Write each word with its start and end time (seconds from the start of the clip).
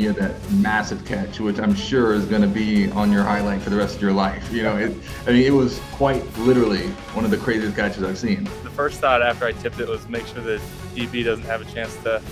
Yeah, 0.00 0.12
that 0.12 0.50
massive 0.52 1.04
catch, 1.04 1.40
which 1.40 1.58
I'm 1.58 1.74
sure 1.74 2.14
is 2.14 2.24
going 2.24 2.40
to 2.40 2.48
be 2.48 2.90
on 2.92 3.12
your 3.12 3.22
highlight 3.22 3.60
for 3.60 3.68
the 3.68 3.76
rest 3.76 3.96
of 3.96 4.00
your 4.00 4.14
life. 4.14 4.50
You 4.50 4.62
know, 4.62 4.78
it, 4.78 4.96
I 5.26 5.32
mean, 5.32 5.42
it 5.42 5.52
was 5.52 5.78
quite 5.92 6.24
literally 6.38 6.86
one 7.12 7.26
of 7.26 7.30
the 7.30 7.36
craziest 7.36 7.76
catches 7.76 8.02
I've 8.02 8.16
seen. 8.16 8.44
The 8.44 8.70
first 8.70 8.98
thought 8.98 9.20
after 9.20 9.44
I 9.44 9.52
tipped 9.52 9.78
it 9.78 9.86
was 9.86 10.08
make 10.08 10.26
sure 10.26 10.42
the 10.42 10.58
DB 10.94 11.22
doesn't 11.22 11.44
have 11.44 11.60
a 11.60 11.70
chance 11.70 11.94
to 11.96 12.22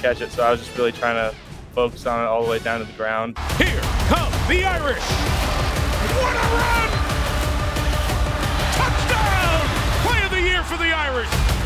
catch 0.00 0.20
it. 0.20 0.32
So 0.32 0.42
I 0.42 0.50
was 0.50 0.64
just 0.64 0.76
really 0.76 0.90
trying 0.90 1.14
to 1.14 1.36
focus 1.76 2.06
on 2.06 2.24
it 2.24 2.26
all 2.26 2.42
the 2.42 2.50
way 2.50 2.58
down 2.58 2.80
to 2.80 2.86
the 2.86 2.92
ground. 2.94 3.38
Here 3.56 3.80
come 4.08 4.32
the 4.48 4.64
Irish. 4.64 4.98
What 6.18 6.34
a 6.34 6.46
run! 6.58 6.90
Touchdown! 8.74 9.68
Play 10.02 10.24
of 10.24 10.30
the 10.32 10.42
year 10.42 10.64
for 10.64 10.76
the 10.76 10.92
Irish. 10.92 11.61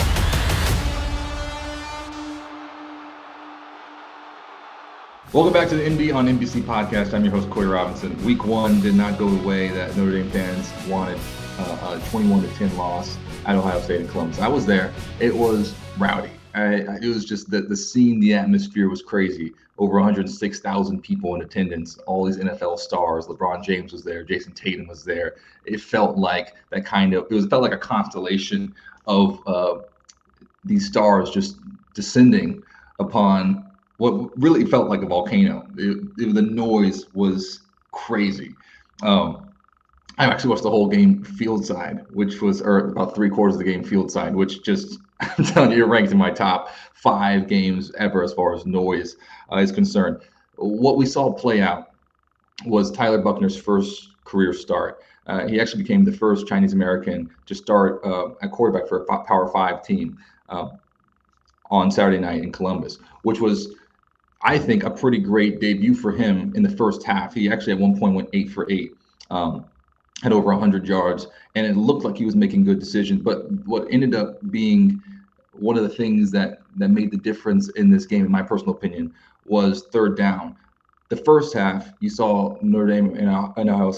Welcome 5.36 5.52
back 5.52 5.68
to 5.68 5.76
the 5.76 5.90
ND 5.90 6.12
on 6.12 6.26
NBC 6.26 6.62
podcast. 6.62 7.12
I'm 7.12 7.22
your 7.22 7.34
host, 7.34 7.50
Corey 7.50 7.66
Robinson. 7.66 8.16
Week 8.24 8.46
one 8.46 8.80
did 8.80 8.94
not 8.94 9.18
go 9.18 9.28
the 9.28 9.46
way 9.46 9.68
that 9.68 9.94
Notre 9.94 10.12
Dame 10.12 10.30
fans 10.30 10.72
wanted. 10.88 11.20
Uh, 11.58 12.00
a 12.02 12.08
21 12.08 12.40
to 12.40 12.48
10 12.54 12.74
loss 12.78 13.18
at 13.44 13.54
Ohio 13.54 13.78
State 13.82 14.00
and 14.00 14.08
Columbus. 14.08 14.38
I 14.38 14.48
was 14.48 14.64
there. 14.64 14.94
It 15.20 15.34
was 15.36 15.74
rowdy. 15.98 16.30
I, 16.54 16.76
it 17.02 17.08
was 17.08 17.26
just 17.26 17.50
the, 17.50 17.60
the 17.60 17.76
scene, 17.76 18.18
the 18.18 18.32
atmosphere 18.32 18.88
was 18.88 19.02
crazy. 19.02 19.52
Over 19.76 19.96
106,000 19.96 21.02
people 21.02 21.34
in 21.34 21.42
attendance, 21.42 21.98
all 22.06 22.24
these 22.24 22.38
NFL 22.38 22.78
stars. 22.78 23.26
LeBron 23.26 23.62
James 23.62 23.92
was 23.92 24.02
there, 24.02 24.24
Jayson 24.24 24.54
Tatum 24.54 24.86
was 24.86 25.04
there. 25.04 25.34
It 25.66 25.82
felt 25.82 26.16
like 26.16 26.54
that 26.70 26.86
kind 26.86 27.12
of, 27.12 27.26
it 27.30 27.34
was 27.34 27.44
it 27.44 27.50
felt 27.50 27.60
like 27.60 27.74
a 27.74 27.76
constellation 27.76 28.74
of 29.06 29.46
uh, 29.46 29.80
these 30.64 30.86
stars 30.86 31.28
just 31.28 31.58
descending 31.92 32.62
upon 32.98 33.65
what 33.98 34.38
really 34.40 34.64
felt 34.64 34.88
like 34.88 35.02
a 35.02 35.06
volcano. 35.06 35.66
It, 35.76 36.06
it, 36.18 36.34
the 36.34 36.42
noise 36.42 37.06
was 37.14 37.60
crazy. 37.92 38.54
Um, 39.02 39.48
I 40.18 40.26
actually 40.26 40.50
watched 40.50 40.62
the 40.62 40.70
whole 40.70 40.88
game 40.88 41.22
field 41.24 41.66
side, 41.66 42.06
which 42.10 42.40
was 42.40 42.62
or 42.62 42.90
about 42.90 43.14
three 43.14 43.28
quarters 43.28 43.56
of 43.56 43.58
the 43.58 43.64
game 43.64 43.84
field 43.84 44.10
side, 44.10 44.34
which 44.34 44.62
just 44.62 44.98
I'm 45.20 45.44
telling 45.44 45.72
you, 45.72 45.84
ranked 45.86 46.12
in 46.12 46.18
my 46.18 46.30
top 46.30 46.70
five 46.94 47.48
games 47.48 47.92
ever 47.98 48.22
as 48.22 48.32
far 48.32 48.54
as 48.54 48.66
noise 48.66 49.16
uh, 49.52 49.56
is 49.56 49.72
concerned. 49.72 50.22
What 50.56 50.96
we 50.96 51.06
saw 51.06 51.32
play 51.32 51.60
out 51.60 51.92
was 52.64 52.90
Tyler 52.90 53.20
Buchner's 53.20 53.56
first 53.56 54.10
career 54.24 54.52
start. 54.52 55.02
Uh, 55.26 55.46
he 55.46 55.60
actually 55.60 55.82
became 55.82 56.04
the 56.04 56.12
first 56.12 56.46
Chinese 56.46 56.72
American 56.72 57.30
to 57.46 57.54
start 57.54 58.00
uh, 58.04 58.28
a 58.42 58.48
quarterback 58.48 58.88
for 58.88 59.02
a 59.04 59.24
Power 59.24 59.48
Five 59.48 59.82
team 59.82 60.18
uh, 60.48 60.68
on 61.70 61.90
Saturday 61.90 62.18
night 62.18 62.42
in 62.42 62.52
Columbus, 62.52 62.98
which 63.22 63.40
was 63.40 63.74
I 64.42 64.58
think, 64.58 64.84
a 64.84 64.90
pretty 64.90 65.18
great 65.18 65.60
debut 65.60 65.94
for 65.94 66.12
him 66.12 66.52
in 66.54 66.62
the 66.62 66.70
first 66.70 67.02
half. 67.04 67.34
He 67.34 67.50
actually 67.50 67.72
at 67.72 67.78
one 67.78 67.98
point 67.98 68.14
went 68.14 68.28
eight 68.32 68.50
for 68.50 68.70
eight, 68.70 68.96
um, 69.30 69.64
had 70.22 70.32
over 70.32 70.50
100 70.50 70.86
yards, 70.86 71.26
and 71.54 71.66
it 71.66 71.76
looked 71.76 72.04
like 72.04 72.16
he 72.16 72.24
was 72.24 72.36
making 72.36 72.64
good 72.64 72.78
decisions. 72.78 73.22
But 73.22 73.50
what 73.64 73.86
ended 73.90 74.14
up 74.14 74.38
being 74.50 75.02
one 75.52 75.76
of 75.76 75.82
the 75.82 75.88
things 75.88 76.30
that 76.32 76.62
that 76.76 76.88
made 76.90 77.10
the 77.10 77.16
difference 77.16 77.70
in 77.70 77.90
this 77.90 78.06
game, 78.06 78.26
in 78.26 78.30
my 78.30 78.42
personal 78.42 78.74
opinion, 78.74 79.14
was 79.46 79.86
third 79.92 80.16
down. 80.16 80.56
The 81.08 81.16
first 81.16 81.54
half, 81.54 81.92
you 82.00 82.10
saw 82.10 82.58
Notre 82.62 82.86
Dame 82.86 83.14
and, 83.16 83.28
Ohio, 83.28 83.94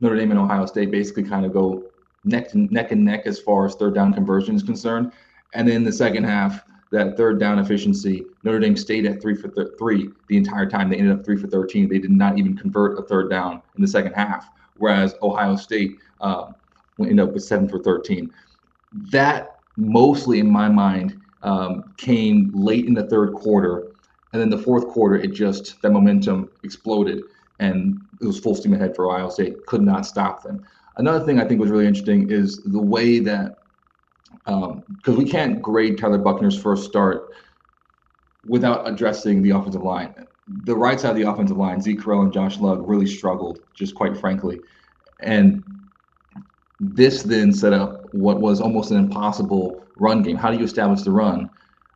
Notre 0.00 0.16
Dame 0.16 0.30
and 0.30 0.40
Ohio 0.40 0.66
State 0.66 0.90
basically 0.90 1.24
kind 1.24 1.44
of 1.44 1.52
go 1.52 1.84
neck 2.24 2.54
neck 2.54 2.92
and 2.92 3.04
neck 3.04 3.26
as 3.26 3.38
far 3.38 3.66
as 3.66 3.74
third 3.74 3.94
down 3.94 4.14
conversion 4.14 4.54
is 4.54 4.62
concerned. 4.62 5.12
And 5.52 5.68
then 5.68 5.84
the 5.84 5.92
second 5.92 6.24
half, 6.24 6.64
that 6.94 7.16
third 7.16 7.38
down 7.38 7.58
efficiency. 7.58 8.26
Notre 8.42 8.60
Dame 8.60 8.76
stayed 8.76 9.06
at 9.06 9.20
three 9.20 9.34
for 9.34 9.48
th- 9.48 9.68
three 9.78 10.12
the 10.28 10.36
entire 10.36 10.68
time. 10.68 10.88
They 10.88 10.96
ended 10.96 11.18
up 11.18 11.24
three 11.24 11.36
for 11.36 11.46
13. 11.46 11.88
They 11.88 11.98
did 11.98 12.10
not 12.10 12.38
even 12.38 12.56
convert 12.56 12.98
a 12.98 13.02
third 13.02 13.28
down 13.28 13.62
in 13.74 13.82
the 13.82 13.88
second 13.88 14.12
half, 14.12 14.50
whereas 14.74 15.14
Ohio 15.22 15.56
State 15.56 15.98
uh, 16.20 16.52
ended 16.98 17.20
up 17.20 17.32
with 17.34 17.42
seven 17.42 17.68
for 17.68 17.80
13. 17.80 18.30
That 19.10 19.60
mostly, 19.76 20.38
in 20.38 20.50
my 20.50 20.68
mind, 20.68 21.20
um, 21.42 21.92
came 21.96 22.50
late 22.54 22.86
in 22.86 22.94
the 22.94 23.08
third 23.08 23.34
quarter. 23.34 23.88
And 24.32 24.40
then 24.40 24.50
the 24.50 24.58
fourth 24.58 24.88
quarter, 24.88 25.16
it 25.16 25.28
just, 25.28 25.80
that 25.82 25.90
momentum 25.90 26.50
exploded 26.62 27.24
and 27.60 28.00
it 28.20 28.26
was 28.26 28.38
full 28.38 28.54
steam 28.54 28.74
ahead 28.74 28.96
for 28.96 29.08
Ohio 29.08 29.28
State. 29.28 29.64
Could 29.66 29.82
not 29.82 30.06
stop 30.06 30.42
them. 30.42 30.64
Another 30.96 31.24
thing 31.24 31.40
I 31.40 31.44
think 31.46 31.60
was 31.60 31.70
really 31.70 31.86
interesting 31.86 32.30
is 32.30 32.62
the 32.64 32.80
way 32.80 33.18
that 33.20 33.63
because 34.44 34.82
um, 35.08 35.16
we 35.16 35.24
can't 35.24 35.62
grade 35.62 35.98
Tyler 35.98 36.18
Buchner's 36.18 36.60
first 36.60 36.84
start 36.84 37.30
without 38.46 38.88
addressing 38.88 39.42
the 39.42 39.50
offensive 39.50 39.82
line. 39.82 40.14
The 40.64 40.76
right 40.76 41.00
side 41.00 41.10
of 41.10 41.16
the 41.16 41.30
offensive 41.30 41.56
line, 41.56 41.80
Zeke 41.80 42.00
Correll 42.00 42.22
and 42.22 42.32
Josh 42.32 42.58
Lugg 42.58 42.86
really 42.86 43.06
struggled, 43.06 43.60
just 43.72 43.94
quite 43.94 44.16
frankly. 44.16 44.62
And 45.20 45.64
this 46.80 47.22
then 47.22 47.52
set 47.52 47.72
up 47.72 48.08
what 48.12 48.40
was 48.40 48.60
almost 48.60 48.90
an 48.90 48.98
impossible 48.98 49.88
run 49.96 50.22
game. 50.22 50.36
How 50.36 50.50
do 50.50 50.58
you 50.58 50.64
establish 50.64 51.02
the 51.02 51.10
run 51.10 51.48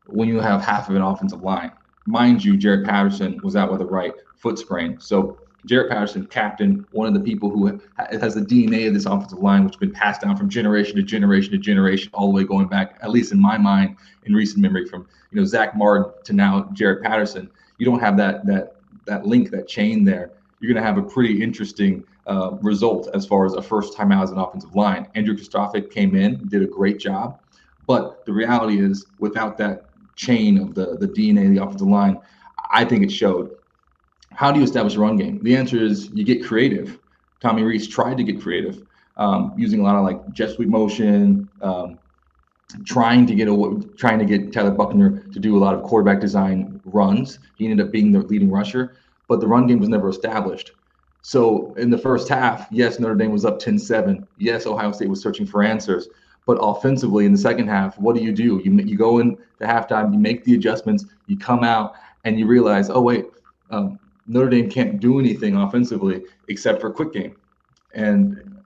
when 0.06 0.28
you 0.28 0.40
have 0.40 0.62
half 0.62 0.88
of 0.88 0.96
an 0.96 1.02
offensive 1.02 1.42
line? 1.42 1.72
Mind 2.06 2.42
you, 2.42 2.56
Jarrett 2.56 2.86
Patterson 2.86 3.38
was 3.42 3.54
out 3.54 3.70
with 3.70 3.82
a 3.82 3.86
right 3.86 4.14
foot 4.36 4.58
sprain. 4.58 4.98
So 4.98 5.40
Jarrett 5.68 5.90
Patterson, 5.90 6.26
captain, 6.26 6.86
one 6.92 7.06
of 7.06 7.12
the 7.12 7.20
people 7.20 7.50
who 7.50 7.66
has 7.96 8.34
the 8.34 8.40
DNA 8.40 8.88
of 8.88 8.94
this 8.94 9.04
offensive 9.04 9.38
line, 9.38 9.64
which 9.64 9.74
has 9.74 9.78
been 9.78 9.92
passed 9.92 10.22
down 10.22 10.34
from 10.34 10.48
generation 10.48 10.96
to 10.96 11.02
generation 11.02 11.52
to 11.52 11.58
generation, 11.58 12.10
all 12.14 12.28
the 12.28 12.32
way 12.32 12.44
going 12.44 12.68
back, 12.68 12.98
at 13.02 13.10
least 13.10 13.32
in 13.32 13.40
my 13.40 13.58
mind, 13.58 13.96
in 14.24 14.34
recent 14.34 14.60
memory, 14.60 14.86
from 14.86 15.06
you 15.30 15.38
know 15.38 15.44
Zack 15.44 15.76
Martin 15.76 16.10
to 16.24 16.32
now 16.32 16.70
Jarrett 16.72 17.02
Patterson. 17.02 17.50
You 17.76 17.84
don't 17.84 18.00
have 18.00 18.16
that 18.16 18.46
that 18.46 18.76
that 19.04 19.26
link, 19.26 19.50
that 19.50 19.68
chain 19.68 20.04
there. 20.04 20.32
You're 20.58 20.72
going 20.72 20.82
to 20.82 20.86
have 20.86 20.96
a 20.96 21.02
pretty 21.02 21.42
interesting 21.42 22.02
uh, 22.26 22.52
result 22.62 23.10
as 23.14 23.26
far 23.26 23.44
as 23.44 23.52
a 23.52 23.62
first 23.62 23.94
time 23.94 24.10
out 24.10 24.24
as 24.24 24.30
an 24.30 24.38
offensive 24.38 24.74
line. 24.74 25.06
Andrew 25.14 25.36
Kristofic 25.36 25.90
came 25.90 26.16
in, 26.16 26.48
did 26.48 26.62
a 26.62 26.66
great 26.66 26.98
job, 26.98 27.38
but 27.86 28.24
the 28.24 28.32
reality 28.32 28.80
is, 28.80 29.06
without 29.18 29.58
that 29.58 29.84
chain 30.16 30.56
of 30.56 30.74
the 30.74 30.96
the 30.96 31.08
DNA 31.08 31.44
of 31.46 31.54
the 31.54 31.62
offensive 31.62 31.88
line, 31.88 32.18
I 32.70 32.86
think 32.86 33.04
it 33.04 33.12
showed 33.12 33.54
how 34.38 34.52
do 34.52 34.60
you 34.60 34.64
establish 34.64 34.94
a 34.94 35.00
run 35.00 35.16
game? 35.16 35.42
The 35.42 35.56
answer 35.56 35.84
is 35.84 36.10
you 36.10 36.22
get 36.22 36.46
creative. 36.46 37.00
Tommy 37.40 37.64
Rees 37.64 37.88
tried 37.88 38.16
to 38.18 38.22
get 38.22 38.40
creative 38.40 38.86
um, 39.16 39.52
using 39.56 39.80
a 39.80 39.82
lot 39.82 39.96
of 39.96 40.04
like 40.04 40.32
jet 40.32 40.50
sweep 40.50 40.68
motion, 40.68 41.48
um, 41.60 41.98
trying 42.84 43.26
to 43.26 43.34
get 43.34 43.48
a, 43.48 43.82
trying 43.96 44.20
to 44.20 44.24
get 44.24 44.52
Tyler 44.52 44.70
Buchner 44.70 45.24
to 45.32 45.40
do 45.40 45.56
a 45.56 45.58
lot 45.58 45.74
of 45.74 45.82
quarterback 45.82 46.20
design 46.20 46.80
runs. 46.84 47.40
He 47.56 47.68
ended 47.68 47.84
up 47.84 47.90
being 47.90 48.12
the 48.12 48.20
leading 48.20 48.48
rusher, 48.48 48.98
but 49.26 49.40
the 49.40 49.48
run 49.48 49.66
game 49.66 49.80
was 49.80 49.88
never 49.88 50.08
established. 50.08 50.70
So 51.22 51.74
in 51.74 51.90
the 51.90 51.98
first 51.98 52.28
half, 52.28 52.68
yes, 52.70 53.00
Notre 53.00 53.16
Dame 53.16 53.32
was 53.32 53.44
up 53.44 53.60
10-7. 53.60 54.24
Yes, 54.38 54.66
Ohio 54.66 54.92
State 54.92 55.08
was 55.08 55.20
searching 55.20 55.46
for 55.46 55.64
answers. 55.64 56.06
But 56.46 56.58
offensively, 56.60 57.26
in 57.26 57.32
the 57.32 57.38
second 57.38 57.66
half, 57.66 57.98
what 57.98 58.14
do 58.14 58.22
you 58.22 58.30
do? 58.30 58.62
You 58.64 58.72
you 58.82 58.96
go 58.96 59.18
in 59.18 59.36
the 59.58 59.66
halftime, 59.66 60.12
you 60.12 60.18
make 60.20 60.44
the 60.44 60.54
adjustments, 60.54 61.06
you 61.26 61.36
come 61.36 61.64
out, 61.64 61.94
and 62.22 62.38
you 62.38 62.46
realize, 62.46 62.88
oh 62.88 63.00
wait, 63.00 63.26
um, 63.70 63.98
Notre 64.28 64.50
Dame 64.50 64.70
can't 64.70 65.00
do 65.00 65.18
anything 65.18 65.56
offensively 65.56 66.22
except 66.48 66.80
for 66.80 66.90
quick 66.90 67.12
game. 67.12 67.34
And 67.94 68.62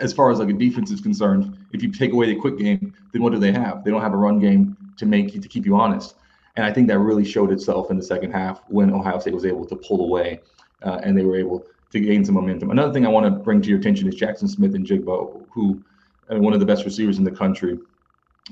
as 0.00 0.12
far 0.12 0.30
as 0.30 0.38
like 0.38 0.48
a 0.48 0.54
defense 0.54 0.90
is 0.90 1.00
concerned, 1.00 1.56
if 1.72 1.82
you 1.82 1.92
take 1.92 2.12
away 2.12 2.26
the 2.26 2.40
quick 2.40 2.58
game, 2.58 2.94
then 3.12 3.22
what 3.22 3.32
do 3.32 3.38
they 3.38 3.52
have? 3.52 3.84
They 3.84 3.90
don't 3.90 4.02
have 4.02 4.14
a 4.14 4.16
run 4.16 4.40
game 4.40 4.76
to 4.96 5.06
make 5.06 5.34
you 5.34 5.40
to 5.40 5.48
keep 5.48 5.66
you 5.66 5.76
honest. 5.76 6.16
And 6.56 6.64
I 6.64 6.72
think 6.72 6.88
that 6.88 6.98
really 6.98 7.24
showed 7.24 7.52
itself 7.52 7.90
in 7.90 7.98
the 7.98 8.02
second 8.02 8.32
half 8.32 8.62
when 8.68 8.92
Ohio 8.92 9.18
State 9.18 9.34
was 9.34 9.44
able 9.44 9.66
to 9.66 9.76
pull 9.76 10.00
away 10.00 10.40
uh, 10.82 11.00
and 11.02 11.16
they 11.16 11.24
were 11.24 11.36
able 11.36 11.66
to 11.92 12.00
gain 12.00 12.24
some 12.24 12.34
momentum. 12.34 12.70
Another 12.70 12.92
thing 12.92 13.06
I 13.06 13.10
want 13.10 13.26
to 13.26 13.30
bring 13.30 13.60
to 13.62 13.68
your 13.68 13.78
attention 13.78 14.08
is 14.08 14.14
Jackson 14.14 14.48
Smith-Njigba, 14.48 15.46
who 15.50 15.82
uh, 16.30 16.38
one 16.38 16.54
of 16.54 16.60
the 16.60 16.66
best 16.66 16.84
receivers 16.84 17.18
in 17.18 17.24
the 17.24 17.30
country, 17.30 17.78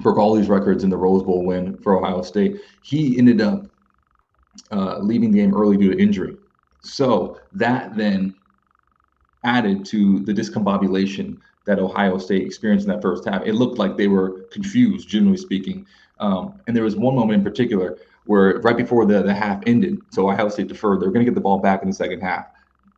broke 0.01 0.19
all 0.19 0.35
these 0.35 0.49
records 0.49 0.85
in 0.85 0.91
the 0.91 0.97
Rose 0.97 1.23
Bowl 1.23 1.45
win 1.45 1.77
for 1.79 1.97
Ohio 1.97 2.23
State. 2.23 2.61
He 2.83 3.19
ended 3.19 3.41
up 3.41 3.67
uh, 4.71 4.99
leaving 4.99 5.31
the 5.31 5.39
game 5.39 5.55
early 5.55 5.77
due 5.77 5.93
to 5.95 6.01
injury. 6.01 6.37
So 6.81 7.39
that 7.53 7.97
then 7.97 8.35
added 9.45 9.85
to 9.87 10.21
the 10.21 10.33
discombobulation 10.33 11.39
that 11.67 11.79
Ohio 11.79 12.19
State 12.19 12.43
experienced 12.43 12.87
in 12.87 12.93
that 12.93 13.03
first 13.03 13.25
half. 13.25 13.43
It 13.45 13.55
looked 13.55 13.79
like 13.79 13.97
they 13.97 14.09
were 14.09 14.43
confused, 14.53 15.09
generally 15.09 15.37
speaking. 15.37 15.87
Um, 16.19 16.61
and 16.67 16.77
there 16.77 16.85
was 16.85 16.97
one 16.97 17.15
moment 17.15 17.39
in 17.39 17.45
particular 17.45 17.99
where 18.27 18.59
right 18.61 18.77
before 18.77 19.07
the, 19.07 19.23
the 19.23 19.35
half 19.35 19.63
ended, 19.67 20.01
so 20.11 20.31
Ohio 20.31 20.49
State 20.49 20.69
deferred, 20.69 21.01
they 21.01 21.07
were 21.07 21.13
going 21.13 21.25
to 21.25 21.31
get 21.31 21.35
the 21.35 21.41
ball 21.41 21.59
back 21.59 21.83
in 21.83 21.89
the 21.89 21.95
second 21.95 22.21
half. 22.21 22.47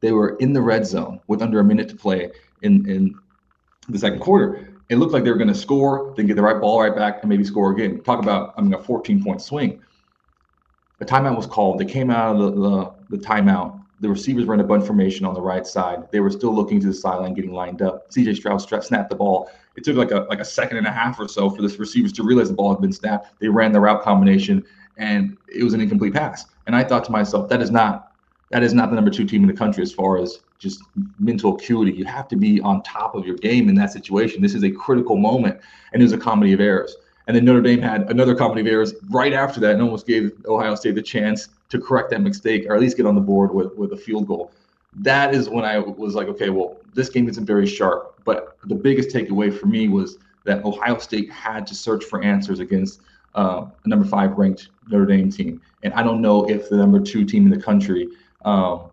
They 0.00 0.12
were 0.12 0.36
in 0.36 0.52
the 0.52 0.62
red 0.62 0.86
zone 0.86 1.20
with 1.26 1.42
under 1.42 1.60
a 1.60 1.64
minute 1.64 1.88
to 1.88 1.96
play 1.96 2.30
in, 2.62 2.88
in 2.88 3.18
the 3.88 3.98
second 3.98 4.20
quarter. 4.20 4.68
It 4.88 4.96
looked 4.96 5.12
like 5.12 5.24
they 5.24 5.30
were 5.30 5.36
going 5.36 5.48
to 5.48 5.54
score, 5.54 6.14
then 6.16 6.26
get 6.26 6.36
the 6.36 6.42
right 6.42 6.60
ball 6.60 6.80
right 6.80 6.94
back, 6.94 7.18
and 7.22 7.28
maybe 7.28 7.42
score 7.42 7.72
again. 7.72 8.02
Talk 8.02 8.22
about, 8.22 8.54
I 8.56 8.60
mean, 8.60 8.72
a 8.74 8.78
14 8.78 9.22
point 9.22 9.42
swing. 9.42 9.82
A 11.00 11.04
timeout 11.04 11.36
was 11.36 11.46
called. 11.46 11.78
They 11.78 11.84
came 11.84 12.10
out 12.10 12.36
of 12.36 12.54
the, 12.54 12.60
the, 12.60 13.16
the 13.16 13.24
timeout 13.24 13.80
the 14.00 14.08
receivers 14.08 14.44
were 14.44 14.54
in 14.54 14.60
a 14.60 14.64
bunch 14.64 14.86
formation 14.86 15.24
on 15.24 15.34
the 15.34 15.40
right 15.40 15.66
side. 15.66 16.10
They 16.10 16.20
were 16.20 16.30
still 16.30 16.54
looking 16.54 16.80
to 16.80 16.86
the 16.86 16.94
sideline, 16.94 17.34
getting 17.34 17.52
lined 17.52 17.80
up. 17.80 18.10
CJ 18.10 18.36
Stroud 18.36 18.84
snapped 18.84 19.08
the 19.08 19.16
ball. 19.16 19.50
It 19.76 19.84
took 19.84 19.96
like 19.96 20.10
a 20.10 20.26
like 20.28 20.40
a 20.40 20.44
second 20.44 20.78
and 20.78 20.86
a 20.86 20.92
half 20.92 21.18
or 21.18 21.28
so 21.28 21.48
for 21.48 21.62
the 21.62 21.76
receivers 21.78 22.12
to 22.14 22.22
realize 22.22 22.48
the 22.48 22.54
ball 22.54 22.74
had 22.74 22.80
been 22.80 22.92
snapped. 22.92 23.38
They 23.40 23.48
ran 23.48 23.72
the 23.72 23.80
route 23.80 24.02
combination, 24.02 24.64
and 24.98 25.36
it 25.48 25.64
was 25.64 25.72
an 25.72 25.80
incomplete 25.80 26.12
pass. 26.12 26.46
And 26.66 26.76
I 26.76 26.84
thought 26.84 27.04
to 27.04 27.12
myself, 27.12 27.48
that 27.48 27.62
is 27.62 27.70
not 27.70 28.12
that 28.50 28.62
is 28.62 28.74
not 28.74 28.90
the 28.90 28.96
number 28.96 29.10
two 29.10 29.24
team 29.24 29.42
in 29.42 29.48
the 29.48 29.54
country 29.54 29.82
as 29.82 29.92
far 29.92 30.18
as 30.18 30.40
just 30.58 30.82
mental 31.18 31.54
acuity. 31.54 31.92
You 31.92 32.04
have 32.04 32.28
to 32.28 32.36
be 32.36 32.60
on 32.60 32.82
top 32.82 33.14
of 33.14 33.26
your 33.26 33.36
game 33.36 33.68
in 33.68 33.74
that 33.76 33.92
situation. 33.92 34.42
This 34.42 34.54
is 34.54 34.62
a 34.62 34.70
critical 34.70 35.16
moment, 35.16 35.58
and 35.92 36.02
it 36.02 36.04
was 36.04 36.12
a 36.12 36.18
comedy 36.18 36.52
of 36.52 36.60
errors. 36.60 36.96
And 37.26 37.36
then 37.36 37.44
Notre 37.44 37.60
Dame 37.60 37.82
had 37.82 38.08
another 38.10 38.34
comedy 38.34 38.60
of 38.60 38.66
errors 38.66 38.94
right 39.10 39.32
after 39.32 39.58
that 39.60 39.72
and 39.72 39.82
almost 39.82 40.06
gave 40.06 40.32
Ohio 40.46 40.74
State 40.74 40.94
the 40.94 41.02
chance 41.02 41.48
to 41.70 41.80
correct 41.80 42.10
that 42.10 42.20
mistake 42.20 42.66
or 42.68 42.74
at 42.74 42.80
least 42.80 42.96
get 42.96 43.06
on 43.06 43.14
the 43.14 43.20
board 43.20 43.52
with, 43.52 43.74
with 43.76 43.92
a 43.92 43.96
field 43.96 44.26
goal. 44.26 44.52
That 44.94 45.34
is 45.34 45.48
when 45.48 45.64
I 45.64 45.78
was 45.78 46.14
like, 46.14 46.28
okay, 46.28 46.50
well, 46.50 46.76
this 46.94 47.08
game 47.08 47.28
isn't 47.28 47.44
very 47.44 47.66
sharp. 47.66 48.20
But 48.24 48.56
the 48.64 48.74
biggest 48.74 49.14
takeaway 49.14 49.56
for 49.56 49.66
me 49.66 49.88
was 49.88 50.18
that 50.44 50.64
Ohio 50.64 50.98
State 50.98 51.30
had 51.30 51.66
to 51.66 51.74
search 51.74 52.04
for 52.04 52.22
answers 52.22 52.60
against 52.60 53.00
uh, 53.34 53.66
a 53.84 53.88
number 53.88 54.06
five 54.06 54.38
ranked 54.38 54.68
Notre 54.88 55.06
Dame 55.06 55.30
team. 55.30 55.60
And 55.82 55.92
I 55.94 56.02
don't 56.02 56.22
know 56.22 56.48
if 56.48 56.68
the 56.68 56.76
number 56.76 57.00
two 57.00 57.24
team 57.24 57.44
in 57.44 57.50
the 57.50 57.62
country, 57.62 58.08
um, 58.44 58.90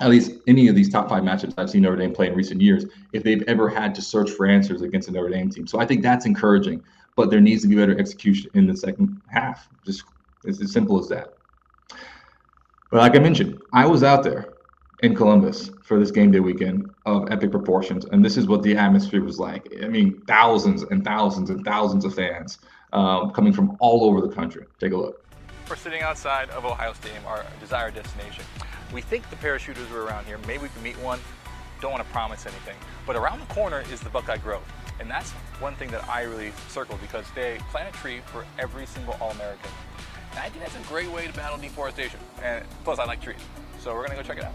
at 0.00 0.08
least 0.08 0.32
any 0.46 0.68
of 0.68 0.74
these 0.74 0.88
top 0.88 1.08
five 1.08 1.22
matchups 1.22 1.54
I've 1.58 1.70
seen 1.70 1.82
Notre 1.82 1.96
Dame 1.96 2.12
play 2.12 2.26
in 2.28 2.34
recent 2.34 2.60
years, 2.60 2.86
if 3.12 3.22
they've 3.22 3.42
ever 3.42 3.68
had 3.68 3.94
to 3.94 4.02
search 4.02 4.30
for 4.30 4.46
answers 4.46 4.82
against 4.82 5.08
a 5.08 5.12
Notre 5.12 5.28
Dame 5.28 5.50
team. 5.50 5.66
So 5.66 5.78
I 5.78 5.86
think 5.86 6.02
that's 6.02 6.26
encouraging 6.26 6.82
but 7.16 7.30
there 7.30 7.40
needs 7.40 7.62
to 7.62 7.68
be 7.68 7.76
better 7.76 7.98
execution 7.98 8.50
in 8.54 8.66
the 8.66 8.76
second 8.76 9.20
half. 9.28 9.68
Just 9.84 10.04
it's 10.44 10.60
as 10.60 10.72
simple 10.72 10.98
as 10.98 11.08
that. 11.08 11.34
But 12.90 12.98
like 12.98 13.16
I 13.16 13.20
mentioned, 13.20 13.60
I 13.72 13.86
was 13.86 14.02
out 14.02 14.22
there 14.22 14.54
in 15.02 15.14
Columbus 15.14 15.70
for 15.82 15.98
this 15.98 16.10
game 16.10 16.30
day 16.30 16.40
weekend 16.40 16.90
of 17.06 17.30
epic 17.30 17.50
proportions, 17.50 18.04
and 18.06 18.24
this 18.24 18.36
is 18.36 18.46
what 18.46 18.62
the 18.62 18.76
atmosphere 18.76 19.22
was 19.22 19.38
like. 19.38 19.72
I 19.82 19.88
mean, 19.88 20.22
thousands 20.26 20.82
and 20.82 21.04
thousands 21.04 21.50
and 21.50 21.64
thousands 21.64 22.04
of 22.04 22.14
fans 22.14 22.58
um, 22.92 23.30
coming 23.32 23.52
from 23.52 23.76
all 23.80 24.04
over 24.04 24.20
the 24.20 24.32
country. 24.34 24.66
Take 24.78 24.92
a 24.92 24.96
look. 24.96 25.24
We're 25.68 25.76
sitting 25.76 26.02
outside 26.02 26.50
of 26.50 26.64
Ohio 26.64 26.92
Stadium, 26.92 27.24
our 27.26 27.44
desired 27.60 27.94
destination. 27.94 28.44
We 28.92 29.00
think 29.00 29.28
the 29.30 29.36
parachuters 29.36 29.90
were 29.90 30.04
around 30.04 30.26
here. 30.26 30.38
Maybe 30.46 30.64
we 30.64 30.68
can 30.68 30.82
meet 30.82 30.98
one. 30.98 31.18
Don't 31.80 31.92
want 31.92 32.04
to 32.04 32.12
promise 32.12 32.46
anything. 32.46 32.76
But 33.06 33.16
around 33.16 33.40
the 33.40 33.54
corner 33.54 33.82
is 33.90 34.00
the 34.00 34.10
Buckeye 34.10 34.36
Grove. 34.36 34.62
And 35.02 35.10
that's 35.10 35.32
one 35.58 35.74
thing 35.74 35.90
that 35.90 36.08
I 36.08 36.22
really 36.22 36.52
circle 36.68 36.96
because 37.02 37.26
they 37.34 37.58
plant 37.72 37.92
a 37.92 37.98
tree 37.98 38.20
for 38.26 38.46
every 38.56 38.86
single 38.86 39.16
All-American. 39.20 39.68
And 40.30 40.38
I 40.38 40.48
think 40.48 40.62
that's 40.62 40.76
a 40.76 40.88
great 40.88 41.10
way 41.10 41.26
to 41.26 41.32
battle 41.32 41.58
deforestation. 41.58 42.20
And 42.40 42.64
plus, 42.84 43.00
I 43.00 43.04
like 43.04 43.20
trees. 43.20 43.40
So 43.80 43.94
we're 43.94 44.06
gonna 44.06 44.14
go 44.14 44.22
check 44.22 44.38
it 44.38 44.44
out. 44.44 44.54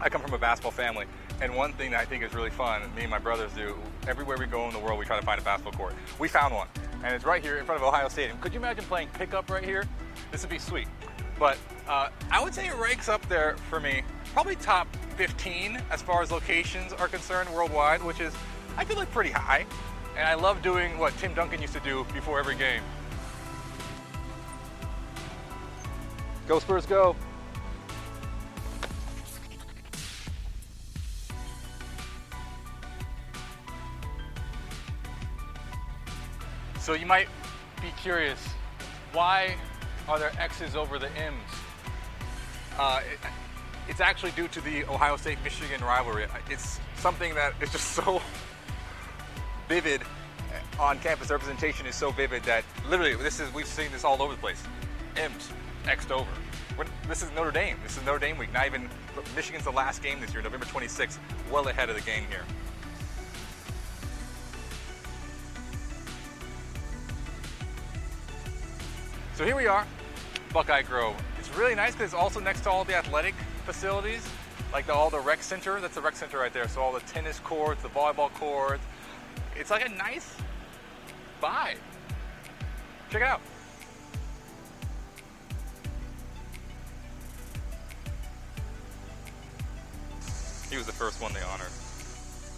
I 0.00 0.08
come 0.08 0.22
from 0.22 0.32
a 0.32 0.38
basketball 0.38 0.72
family, 0.72 1.04
and 1.42 1.54
one 1.54 1.74
thing 1.74 1.90
that 1.90 2.00
I 2.00 2.06
think 2.06 2.24
is 2.24 2.32
really 2.32 2.48
fun, 2.48 2.82
me 2.96 3.02
and 3.02 3.10
my 3.10 3.18
brothers 3.18 3.52
do, 3.52 3.76
everywhere 4.08 4.38
we 4.38 4.46
go 4.46 4.66
in 4.68 4.72
the 4.72 4.78
world, 4.78 4.98
we 4.98 5.04
try 5.04 5.20
to 5.20 5.24
find 5.24 5.38
a 5.38 5.44
basketball 5.44 5.74
court. 5.74 5.94
We 6.18 6.28
found 6.28 6.54
one, 6.54 6.66
and 7.04 7.14
it's 7.14 7.26
right 7.26 7.42
here 7.42 7.58
in 7.58 7.66
front 7.66 7.80
of 7.80 7.86
Ohio 7.86 8.08
Stadium. 8.08 8.38
Could 8.38 8.54
you 8.54 8.58
imagine 8.58 8.84
playing 8.86 9.08
pickup 9.12 9.50
right 9.50 9.62
here? 9.62 9.84
This 10.32 10.40
would 10.40 10.50
be 10.50 10.58
sweet. 10.58 10.88
But 11.38 11.58
uh, 11.86 12.08
I 12.30 12.42
would 12.42 12.54
say 12.54 12.68
it 12.68 12.76
ranks 12.78 13.10
up 13.10 13.28
there 13.28 13.56
for 13.68 13.80
me, 13.80 14.02
probably 14.32 14.56
top 14.56 14.88
15 15.16 15.78
as 15.90 16.00
far 16.00 16.22
as 16.22 16.30
locations 16.32 16.94
are 16.94 17.06
concerned 17.06 17.50
worldwide, 17.50 18.02
which 18.02 18.20
is 18.20 18.34
I 18.76 18.84
feel 18.84 18.96
like 18.96 19.10
pretty 19.10 19.30
high. 19.30 19.66
And 20.16 20.28
I 20.28 20.34
love 20.34 20.62
doing 20.62 20.98
what 20.98 21.16
Tim 21.18 21.32
Duncan 21.34 21.60
used 21.60 21.72
to 21.74 21.80
do 21.80 22.04
before 22.12 22.38
every 22.38 22.56
game. 22.56 22.82
Go 26.46 26.58
Spurs, 26.58 26.86
go. 26.86 27.16
So 36.78 36.94
you 36.94 37.06
might 37.06 37.28
be 37.80 37.88
curious, 38.02 38.44
why 39.12 39.54
are 40.08 40.18
there 40.18 40.32
X's 40.38 40.74
over 40.74 40.98
the 40.98 41.10
M's? 41.16 41.38
Uh, 42.76 43.00
it, 43.10 43.18
it's 43.88 44.00
actually 44.00 44.32
due 44.32 44.48
to 44.48 44.60
the 44.60 44.84
Ohio 44.86 45.16
State-Michigan 45.16 45.80
rivalry. 45.80 46.26
It's 46.50 46.80
something 46.96 47.34
that 47.34 47.54
is 47.60 47.70
just 47.70 47.92
so 47.94 48.20
vivid 49.72 50.02
uh, 50.02 50.82
on 50.82 50.98
campus. 50.98 51.30
Representation 51.30 51.86
is 51.86 51.94
so 51.94 52.10
vivid 52.10 52.42
that 52.42 52.62
literally 52.90 53.14
this 53.14 53.40
is 53.40 53.52
we've 53.54 53.66
seen 53.66 53.90
this 53.90 54.04
all 54.04 54.20
over 54.20 54.34
the 54.34 54.38
place. 54.38 54.62
M's 55.16 55.48
X'd 55.88 56.12
over. 56.12 56.28
This 57.08 57.22
is 57.22 57.30
Notre 57.34 57.50
Dame. 57.50 57.78
This 57.82 57.96
is 57.96 58.04
Notre 58.04 58.18
Dame 58.18 58.36
week. 58.36 58.52
Not 58.52 58.66
even 58.66 58.90
Michigan's 59.34 59.64
the 59.64 59.70
last 59.70 60.02
game 60.02 60.20
this 60.20 60.34
year, 60.34 60.42
November 60.42 60.66
26th. 60.66 61.16
Well 61.50 61.68
ahead 61.68 61.88
of 61.88 61.96
the 61.96 62.02
game 62.02 62.24
here. 62.28 62.44
So 69.36 69.46
here 69.46 69.56
we 69.56 69.66
are, 69.66 69.86
Buckeye 70.52 70.82
Grove. 70.82 71.16
It's 71.38 71.54
really 71.56 71.74
nice 71.74 71.92
because 71.92 72.12
it's 72.12 72.14
also 72.14 72.40
next 72.40 72.60
to 72.62 72.70
all 72.70 72.84
the 72.84 72.94
athletic 72.94 73.34
facilities, 73.64 74.28
like 74.70 74.86
the, 74.86 74.92
all 74.92 75.08
the 75.08 75.20
rec 75.20 75.42
center. 75.42 75.80
That's 75.80 75.94
the 75.94 76.02
rec 76.02 76.14
center 76.14 76.38
right 76.38 76.52
there. 76.52 76.68
So 76.68 76.82
all 76.82 76.92
the 76.92 77.00
tennis 77.00 77.38
courts, 77.38 77.82
the 77.82 77.88
volleyball 77.88 78.30
courts, 78.34 78.82
it's 79.56 79.70
like 79.70 79.86
a 79.86 79.88
nice 79.88 80.34
vibe. 81.42 81.78
Check 83.10 83.22
it 83.22 83.28
out. 83.28 83.40
He 90.70 90.76
was 90.78 90.86
the 90.86 90.92
first 90.92 91.20
one 91.20 91.34
they 91.34 91.42
honored. 91.42 91.68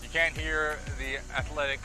You 0.02 0.08
can't 0.12 0.36
hear 0.36 0.78
the 0.98 1.16
athletic 1.36 1.80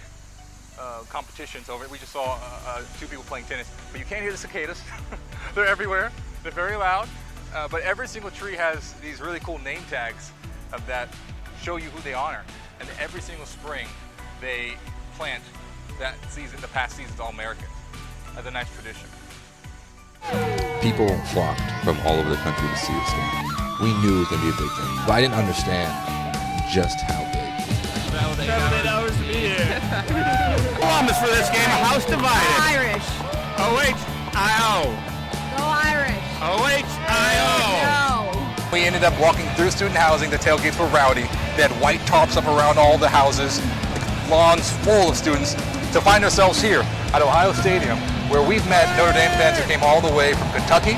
uh, 0.80 1.02
competitions 1.10 1.70
over 1.70 1.84
it. 1.84 1.90
We 1.90 1.98
just 1.98 2.12
saw 2.12 2.36
uh, 2.36 2.60
uh, 2.68 2.84
two 3.00 3.08
people 3.08 3.24
playing 3.24 3.46
tennis, 3.46 3.72
but 3.92 4.00
you 4.00 4.06
can't 4.06 4.22
hear 4.22 4.32
the 4.32 4.38
cicadas. 4.38 4.82
They're 5.56 5.66
everywhere. 5.66 6.12
They're 6.44 6.52
very 6.52 6.76
loud. 6.76 7.10
Uh, 7.54 7.68
but 7.68 7.82
every 7.82 8.08
single 8.08 8.30
tree 8.30 8.56
has 8.56 8.94
these 9.02 9.20
really 9.20 9.40
cool 9.40 9.58
name 9.60 9.82
tags 9.90 10.32
that 10.86 11.10
show 11.64 11.78
you 11.78 11.90
who 11.90 12.02
they 12.04 12.14
honor. 12.14 12.44
And 12.80 12.88
every 13.00 13.22
single 13.22 13.48
spring, 13.48 13.88
they 14.40 14.76
plant 15.20 15.44
that 16.00 16.16
season, 16.32 16.56
the 16.62 16.68
past 16.70 16.96
season's 16.96 17.20
All-American 17.20 17.68
as 18.38 18.46
a 18.46 18.52
nice 18.52 18.72
tradition. 18.74 19.04
People 20.80 21.12
flocked 21.36 21.60
from 21.84 22.00
all 22.08 22.16
over 22.16 22.30
the 22.30 22.40
country 22.40 22.64
to 22.64 22.78
see 22.80 22.96
this 22.96 23.12
game. 23.12 23.52
We 23.84 23.92
knew 24.00 24.16
it 24.16 24.20
was 24.24 24.32
going 24.32 24.40
to 24.40 24.48
be 24.48 24.56
a 24.56 24.60
big 24.64 24.72
thing, 24.72 24.92
but 25.04 25.12
I 25.12 25.20
didn't 25.20 25.36
understand 25.36 25.92
just 26.72 27.04
how 27.04 27.20
big. 27.36 27.52
Seven, 28.16 28.48
eight 28.48 28.88
hours 28.88 29.12
to 29.12 29.24
be 29.28 29.60
here. 29.60 29.60
Columbus 30.80 31.20
for 31.20 31.28
this 31.28 31.52
game, 31.52 31.68
a 31.68 31.84
house 31.84 32.08
divided. 32.08 32.56
Irish. 32.72 33.04
O-H-I-O. 33.60 34.88
Go 35.60 35.68
Irish. 35.68 36.24
O-H-I-O. 36.40 37.52
We 38.72 38.88
ended 38.88 39.04
up 39.04 39.20
walking 39.20 39.50
through 39.60 39.72
student 39.72 39.98
housing. 39.98 40.30
The 40.30 40.38
tailgates 40.38 40.80
were 40.80 40.88
rowdy. 40.96 41.28
They 41.60 41.68
had 41.68 41.76
white 41.82 42.00
tops 42.08 42.38
up 42.38 42.46
around 42.46 42.78
all 42.80 42.98
the 42.98 43.10
houses 43.10 43.60
lawns 44.30 44.72
full 44.86 45.10
of 45.10 45.18
students 45.18 45.54
to 45.94 46.00
find 46.02 46.24
ourselves 46.24 46.62
here 46.62 46.82
at 47.14 47.22
Ohio 47.22 47.52
Stadium, 47.54 47.98
where 48.30 48.48
we've 48.48 48.68
met 48.70 48.86
Notre 48.98 49.14
Dame 49.14 49.32
fans 49.32 49.58
who 49.58 49.68
came 49.68 49.82
all 49.82 50.02
the 50.02 50.14
way 50.16 50.34
from 50.34 50.50
Kentucky, 50.52 50.94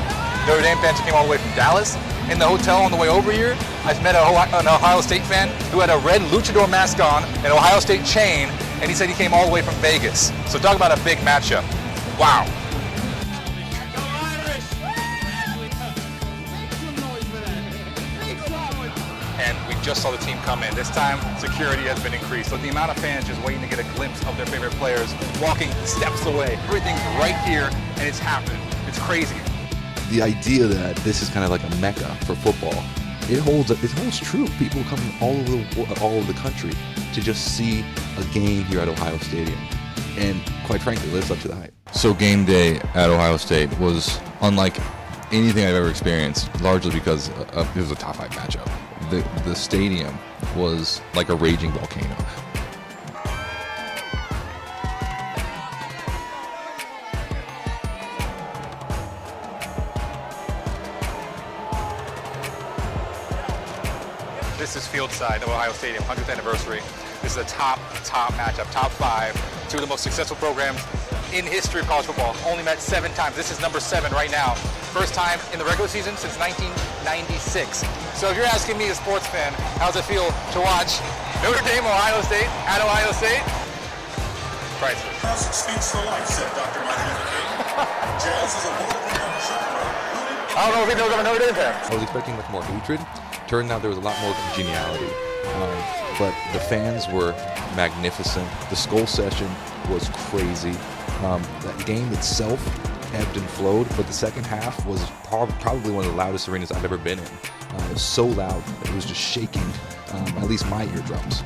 Notre 0.48 0.62
Dame 0.62 0.78
fans 0.80 1.00
who 1.00 1.06
came 1.06 1.16
all 1.16 1.24
the 1.24 1.32
way 1.32 1.38
from 1.38 1.52
Dallas. 1.56 1.96
In 2.30 2.40
the 2.40 2.48
hotel 2.48 2.82
on 2.82 2.92
the 2.92 2.98
way 2.98 3.10
over 3.10 3.32
here, 3.32 3.58
I've 3.84 4.02
met 4.04 4.16
an 4.16 4.68
Ohio 4.68 5.02
State 5.02 5.24
fan 5.24 5.50
who 5.72 5.80
had 5.80 5.90
a 5.90 5.98
red 6.00 6.22
luchador 6.32 6.70
mask 6.70 7.00
on, 7.00 7.24
an 7.46 7.52
Ohio 7.52 7.80
State 7.80 8.06
chain, 8.06 8.48
and 8.80 8.90
he 8.90 8.94
said 8.94 9.10
he 9.10 9.16
came 9.16 9.34
all 9.34 9.46
the 9.46 9.52
way 9.52 9.62
from 9.62 9.76
Vegas. 9.76 10.32
So 10.48 10.60
talk 10.60 10.76
about 10.76 10.98
a 10.98 11.04
big 11.04 11.18
matchup. 11.20 11.64
Wow. 12.20 12.46
Just 19.82 20.02
saw 20.02 20.12
the 20.12 20.18
team 20.18 20.38
come 20.40 20.64
in. 20.64 20.74
This 20.76 20.90
time, 20.90 21.20
security 21.38 21.84
has 21.84 22.02
been 22.04 22.14
increased. 22.14 22.50
So 22.50 22.58
the 22.58 22.70
amount 22.70 22.92
of 22.92 22.98
fans 22.98 23.28
just 23.28 23.42
waiting 23.44 23.62
to 23.62 23.68
get 23.68 23.80
a 23.80 23.96
glimpse 23.96 24.24
of 24.26 24.38
their 24.38 24.46
favorite 24.46 24.74
players 24.74 25.14
walking 25.42 25.72
steps 25.86 26.26
away. 26.26 26.56
Everything's 26.68 27.00
right 27.18 27.38
here, 27.46 27.70
and 27.98 28.08
it's 28.08 28.20
happening. 28.20 28.62
It's 28.88 29.00
crazy. 29.00 29.36
The 30.12 30.22
idea 30.22 30.68
that 30.68 30.96
this 30.98 31.22
is 31.22 31.30
kind 31.30 31.44
of 31.46 31.52
like 31.52 31.64
a 31.64 31.76
mecca 31.78 32.16
for 32.26 32.36
football, 32.36 32.84
it 33.30 33.40
holds 33.40 33.72
it 33.72 33.92
holds 33.92 34.20
true. 34.20 34.48
People 34.60 34.84
come 34.84 35.00
from 35.00 35.24
all 35.24 35.36
over 35.36 35.52
the 35.52 36.00
all 36.02 36.18
over 36.18 36.32
the 36.32 36.40
country 36.40 36.72
to 37.14 37.22
just 37.22 37.56
see 37.56 37.86
a 38.18 38.24
game 38.34 38.64
here 38.66 38.80
at 38.82 38.88
Ohio 38.88 39.18
Stadium, 39.20 39.60
and 40.18 40.42
quite 40.66 40.82
frankly, 40.82 41.10
lives 41.12 41.32
up 41.32 41.40
to 41.40 41.48
the 41.48 41.56
hype. 41.56 41.74
So 41.94 42.14
game 42.14 42.46
day 42.46 42.80
at 42.94 43.10
Ohio 43.10 43.38
State 43.38 43.78
was 43.80 44.20
unlike 44.42 44.78
anything 45.32 45.66
I've 45.66 45.76
ever 45.76 45.90
experienced, 45.90 46.50
largely 46.62 46.92
because 46.92 47.30
uh, 47.30 47.72
it 47.76 47.80
was 47.80 47.92
a 47.92 47.96
top 47.96 48.18
five 48.18 48.32
matchup. 48.32 48.70
The 49.12 49.28
the 49.44 49.54
stadium 49.54 50.18
was 50.56 51.02
like 51.16 51.28
a 51.28 51.36
raging 51.36 51.70
volcano. 51.72 52.16
This 64.58 64.78
is 64.78 64.88
field 64.88 65.12
side 65.12 65.44
of 65.44 65.50
Ohio 65.50 65.74
Stadium, 65.74 66.02
100th 66.04 66.32
anniversary. 66.32 66.80
This 67.22 67.34
is 67.34 67.38
a 67.38 67.44
top, 67.44 67.80
top 68.06 68.32
matchup, 68.36 68.72
top 68.72 68.92
five. 68.92 69.34
Two 69.68 69.76
of 69.76 69.82
the 69.82 69.88
most 69.88 70.04
successful 70.04 70.38
programs 70.38 70.80
in 71.34 71.46
history 71.46 71.82
of 71.82 71.88
college 71.88 72.06
football. 72.06 72.34
Only 72.46 72.64
met 72.64 72.80
seven 72.80 73.12
times. 73.12 73.36
This 73.36 73.52
is 73.52 73.60
number 73.60 73.82
seven 73.82 74.14
right 74.14 74.32
now. 74.32 74.54
First 74.94 75.14
time 75.14 75.38
in 75.52 75.60
the 75.60 75.66
regular 75.66 75.90
season 75.90 76.16
since 76.16 76.40
1996. 76.40 78.01
So 78.16 78.30
if 78.30 78.38
you're 78.38 78.46
asking 78.46 78.78
me, 78.78 78.90
a 78.90 78.96
sports 78.96 79.26
fan, 79.28 79.54
how's 79.82 79.96
it 79.96 80.06
feel 80.06 80.28
to 80.54 80.60
watch 80.62 81.02
Notre 81.42 81.64
Dame, 81.66 81.84
Ohio 81.86 82.22
State, 82.22 82.50
at 82.70 82.82
Ohio 82.82 83.12
State? 83.18 83.42
Priceless. 84.78 85.10
Music 85.26 85.54
speaks 85.54 85.92
to 85.92 85.98
life, 86.06 86.26
said 86.28 86.50
Dr. 86.54 86.86
Martin 86.86 87.06
Luther 87.08 87.30
King. 87.34 87.50
Jazz 88.22 88.52
is 88.54 88.66
a 88.66 88.74
world-renowned 88.78 89.42
genre. 89.42 89.82
I 90.54 90.62
don't 90.70 90.76
know 90.78 90.84
if 90.86 90.90
he 90.90 90.96
knows 91.02 91.12
I'm 91.14 91.20
a 91.20 91.24
Notre 91.24 91.46
Dame 91.46 91.56
fan. 91.56 91.74
I 91.92 91.94
was 91.94 92.04
expecting 92.04 92.36
much 92.36 92.50
more 92.52 92.64
hatred. 92.64 93.00
Turned 93.48 93.72
out 93.72 93.82
there 93.82 93.90
was 93.90 93.98
a 93.98 94.06
lot 94.06 94.20
more 94.22 94.34
congeniality. 94.34 95.10
Um, 95.58 95.78
but 96.20 96.34
the 96.54 96.60
fans 96.60 97.08
were 97.10 97.34
magnificent. 97.76 98.48
The 98.70 98.76
skull 98.76 99.08
session 99.08 99.50
was 99.90 100.10
crazy. 100.30 100.78
Um, 101.26 101.42
that 101.62 101.84
game 101.86 102.12
itself 102.14 102.62
ebbed 103.14 103.36
and 103.36 103.50
flowed, 103.52 103.88
but 103.98 104.08
the 104.08 104.14
second 104.14 104.46
half 104.46 104.86
was 104.86 105.04
prob- 105.26 105.50
probably 105.60 105.92
one 105.92 106.06
of 106.06 106.12
the 106.12 106.18
loudest 106.18 106.48
arenas 106.48 106.72
I've 106.72 106.86
ever 106.86 106.98
been 106.98 107.20
in. 107.20 107.26
Uh, 107.74 107.86
it 107.90 107.94
was 107.94 108.02
so 108.02 108.26
loud 108.26 108.64
it 108.84 108.94
was 108.94 109.06
just 109.06 109.22
shaking 109.22 109.64
um, 110.14 110.28
at 110.38 110.50
least 110.50 110.68
my 110.68 110.84
eardrums. 110.84 111.44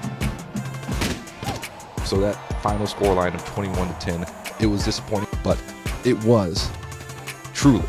So 2.05 2.20
that 2.20 2.36
final 2.62 2.88
score 2.88 3.13
line 3.13 3.34
of 3.34 3.46
21 3.46 3.88
to 3.88 4.00
10, 4.00 4.25
it 4.60 4.67
was 4.67 4.86
disappointing, 4.86 5.29
but 5.44 5.62
it 6.03 6.22
was 6.24 6.70
truly 7.53 7.86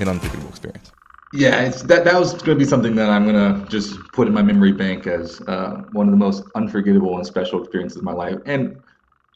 an 0.00 0.08
unforgettable 0.08 0.48
experience. 0.48 0.92
Yeah, 1.32 1.68
that 1.68 2.04
that 2.04 2.18
was 2.18 2.32
going 2.32 2.58
to 2.58 2.64
be 2.64 2.64
something 2.64 2.96
that 2.96 3.08
I'm 3.08 3.24
going 3.24 3.36
to 3.36 3.68
just 3.70 3.98
put 4.12 4.26
in 4.26 4.34
my 4.34 4.42
memory 4.42 4.72
bank 4.72 5.06
as 5.06 5.40
uh, 5.42 5.82
one 5.92 6.08
of 6.08 6.10
the 6.10 6.16
most 6.16 6.42
unforgettable 6.56 7.16
and 7.16 7.26
special 7.26 7.62
experiences 7.62 7.98
of 7.98 8.02
my 8.02 8.12
life. 8.12 8.38
And 8.46 8.82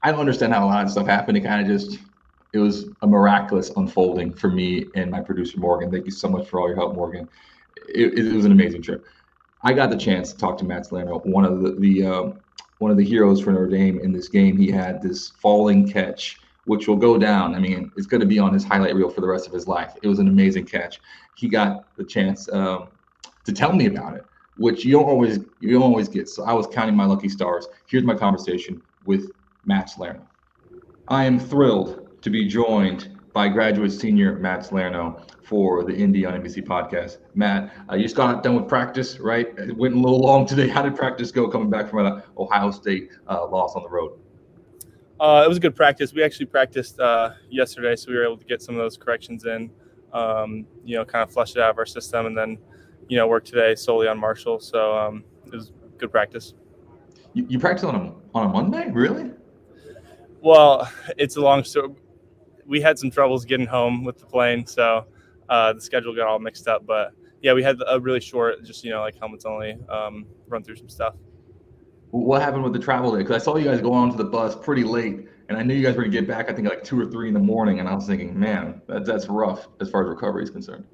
I 0.03 0.11
don't 0.11 0.21
understand 0.21 0.53
how 0.53 0.65
a 0.65 0.67
lot 0.67 0.85
of 0.85 0.91
stuff 0.91 1.07
happened. 1.07 1.39
It 1.39 1.43
kind 1.43 1.61
of 1.61 1.69
just 1.69 2.01
it 2.53 2.59
was 2.59 2.87
a 3.03 3.07
miraculous 3.07 3.71
unfolding 3.77 4.33
for 4.33 4.51
me 4.51 4.87
and 4.95 5.11
my 5.11 5.21
producer 5.21 5.59
Morgan. 5.59 5.91
Thank 5.91 6.07
you 6.07 6.11
so 6.11 6.29
much 6.29 6.49
for 6.49 6.61
all 6.61 6.69
your 6.69 6.77
help, 6.77 6.95
Morgan. 6.95 7.29
It, 7.89 8.19
it 8.19 8.33
was 8.33 8.45
an 8.45 8.53
amazing 8.53 8.83
trip. 8.83 9.05
I 9.63 9.73
got 9.73 9.91
the 9.91 9.97
chance 9.97 10.33
to 10.33 10.39
talk 10.39 10.59
to 10.59 10.65
Matt 10.65 10.87
Salerno, 10.87 11.21
one 11.21 11.45
of 11.45 11.63
the, 11.63 11.73
the 11.73 12.07
uh, 12.07 12.33
one 12.79 12.91
of 12.91 12.97
the 12.97 13.05
heroes 13.05 13.41
for 13.41 13.51
Notre 13.51 13.69
Dame 13.69 13.99
in 14.01 14.13
this 14.13 14.29
game. 14.29 14.57
He 14.57 14.71
had 14.71 15.01
this 15.01 15.31
falling 15.31 15.91
catch, 15.91 16.41
which 16.65 16.87
will 16.87 16.97
go 16.97 17.17
down. 17.17 17.55
I 17.55 17.59
mean, 17.59 17.91
it's 17.97 18.07
going 18.07 18.21
to 18.21 18.27
be 18.27 18.39
on 18.39 18.53
his 18.53 18.65
highlight 18.65 18.95
reel 18.95 19.09
for 19.09 19.23
the 19.23 19.27
rest 19.27 19.47
of 19.47 19.53
his 19.53 19.67
life. 19.67 19.95
It 20.03 20.09
was 20.09 20.19
an 20.19 20.29
amazing 20.29 20.67
catch. 20.67 21.01
He 21.35 21.49
got 21.49 21.97
the 21.97 22.05
chance 22.05 22.49
um, 22.53 22.89
to 23.45 23.53
tell 23.53 23.73
me 23.73 23.87
about 23.87 24.17
it, 24.17 24.27
which 24.57 24.85
you 24.85 24.93
don't 24.93 25.05
always 25.05 25.39
you 25.61 25.73
don't 25.73 25.83
always 25.83 26.09
get. 26.09 26.29
So 26.29 26.45
I 26.45 26.53
was 26.53 26.67
counting 26.67 26.95
my 26.95 27.07
lucky 27.07 27.29
stars. 27.29 27.67
Here's 27.87 28.05
my 28.05 28.15
conversation 28.15 28.83
with 29.05 29.31
Matt 29.65 29.89
Salerno. 29.89 30.29
I 31.09 31.25
am 31.25 31.39
thrilled 31.39 32.21
to 32.23 32.31
be 32.31 32.47
joined 32.47 33.14
by 33.35 33.49
graduate 33.49 33.91
senior 33.91 34.39
Matt 34.39 34.65
Salerno 34.65 35.21
for 35.43 35.83
the 35.83 35.93
ND 35.93 36.25
on 36.25 36.41
NBC 36.41 36.65
podcast. 36.65 37.19
Matt, 37.35 37.75
uh, 37.91 37.97
you 37.97 38.05
just 38.05 38.15
got 38.15 38.45
done 38.45 38.55
with 38.55 38.69
practice, 38.69 39.19
right? 39.19 39.49
It 39.59 39.77
went 39.77 39.95
a 39.95 39.99
little 39.99 40.21
long 40.21 40.47
today. 40.47 40.69
How 40.75 40.83
did 40.83 40.95
practice 40.95 41.33
go 41.33 41.49
coming 41.49 41.69
back 41.69 41.91
from 41.91 42.07
an 42.07 42.23
Ohio 42.39 42.71
State 42.71 43.11
uh, 43.29 43.47
loss 43.49 43.75
on 43.75 43.83
the 43.83 43.89
road? 43.91 44.19
Uh, 45.19 45.43
it 45.45 45.49
was 45.49 45.59
a 45.59 45.61
good 45.61 45.75
practice. 45.75 46.15
We 46.15 46.23
actually 46.23 46.47
practiced 46.47 47.01
uh, 47.01 47.31
yesterday, 47.51 47.97
so 47.97 48.11
we 48.11 48.17
were 48.17 48.25
able 48.25 48.39
to 48.39 48.45
get 48.45 48.63
some 48.63 48.77
of 48.77 48.81
those 48.81 48.97
corrections 48.97 49.45
in. 49.45 49.71
Um, 50.13 50.65
you 50.85 50.97
know, 50.97 51.05
kind 51.05 51.25
of 51.25 51.33
flush 51.33 51.57
it 51.57 51.59
out 51.59 51.71
of 51.71 51.79
our 51.79 51.87
system, 51.87 52.27
and 52.27 52.39
then 52.39 52.57
you 53.09 53.17
know 53.17 53.27
work 53.27 53.45
today 53.45 53.75
solely 53.75 54.07
on 54.07 54.19
Marshall. 54.19 54.61
So 54.61 54.97
um, 54.97 55.25
it 55.47 55.53
was 55.53 55.73
good 55.99 56.13
practice. 56.13 56.55
You, 57.33 57.47
you 57.49 57.59
practiced 57.59 57.85
on 57.85 57.97
a 57.97 58.15
on 58.33 58.47
a 58.47 58.49
Monday, 58.49 58.91
really? 58.93 59.33
Well, 60.41 60.89
it's 61.17 61.37
a 61.37 61.41
long 61.41 61.65
story. 61.65 61.95
We 62.67 62.81
had 62.81 62.99
some 62.99 63.11
troubles 63.11 63.45
getting 63.45 63.67
home 63.67 64.05
with 64.05 64.19
the 64.19 64.27
plane, 64.27 64.67
so 64.67 65.07
uh, 65.49 65.73
the 65.73 65.81
schedule 65.81 66.15
got 66.15 66.27
all 66.27 66.39
mixed 66.39 66.69
up. 66.69 66.87
But 66.87 67.13
yeah, 67.43 67.53
we 67.53 67.63
had 67.63 67.77
a 67.87 68.01
really 68.01 68.21
short, 68.21 68.65
just 68.65 68.85
you 68.85 68.91
know, 68.91 69.01
like 69.01 69.19
helmets 69.19 69.45
only, 69.45 69.77
um, 69.89 70.27
run 70.49 70.63
through 70.65 70.77
some 70.77 70.89
stuff. 70.89 71.15
What 72.11 72.41
happened 72.41 72.63
with 72.63 72.73
the 72.73 72.79
travel 72.79 73.13
day? 73.13 73.19
Because 73.19 73.43
I 73.43 73.45
saw 73.45 73.57
you 73.57 73.65
guys 73.65 73.81
go 73.81 73.93
onto 73.93 74.17
the 74.17 74.25
bus 74.25 74.55
pretty 74.55 74.85
late, 74.85 75.29
and 75.49 75.59
I 75.59 75.63
knew 75.63 75.75
you 75.75 75.83
guys 75.83 75.97
were 75.97 76.03
gonna 76.03 76.13
get 76.13 76.29
back. 76.29 76.49
I 76.49 76.55
think 76.55 76.69
like 76.69 76.85
two 76.85 76.99
or 76.99 77.07
three 77.07 77.29
in 77.29 77.35
the 77.35 77.41
morning, 77.41 77.81
and 77.81 77.89
I 77.89 77.95
was 77.95 78.07
thinking, 78.07 78.39
man, 78.39 78.81
that, 78.87 79.05
that's 79.05 79.27
rough 79.27 79.69
as 79.81 79.91
far 79.91 80.03
as 80.03 80.09
recovery 80.09 80.45
is 80.45 80.51
concerned. 80.51 80.85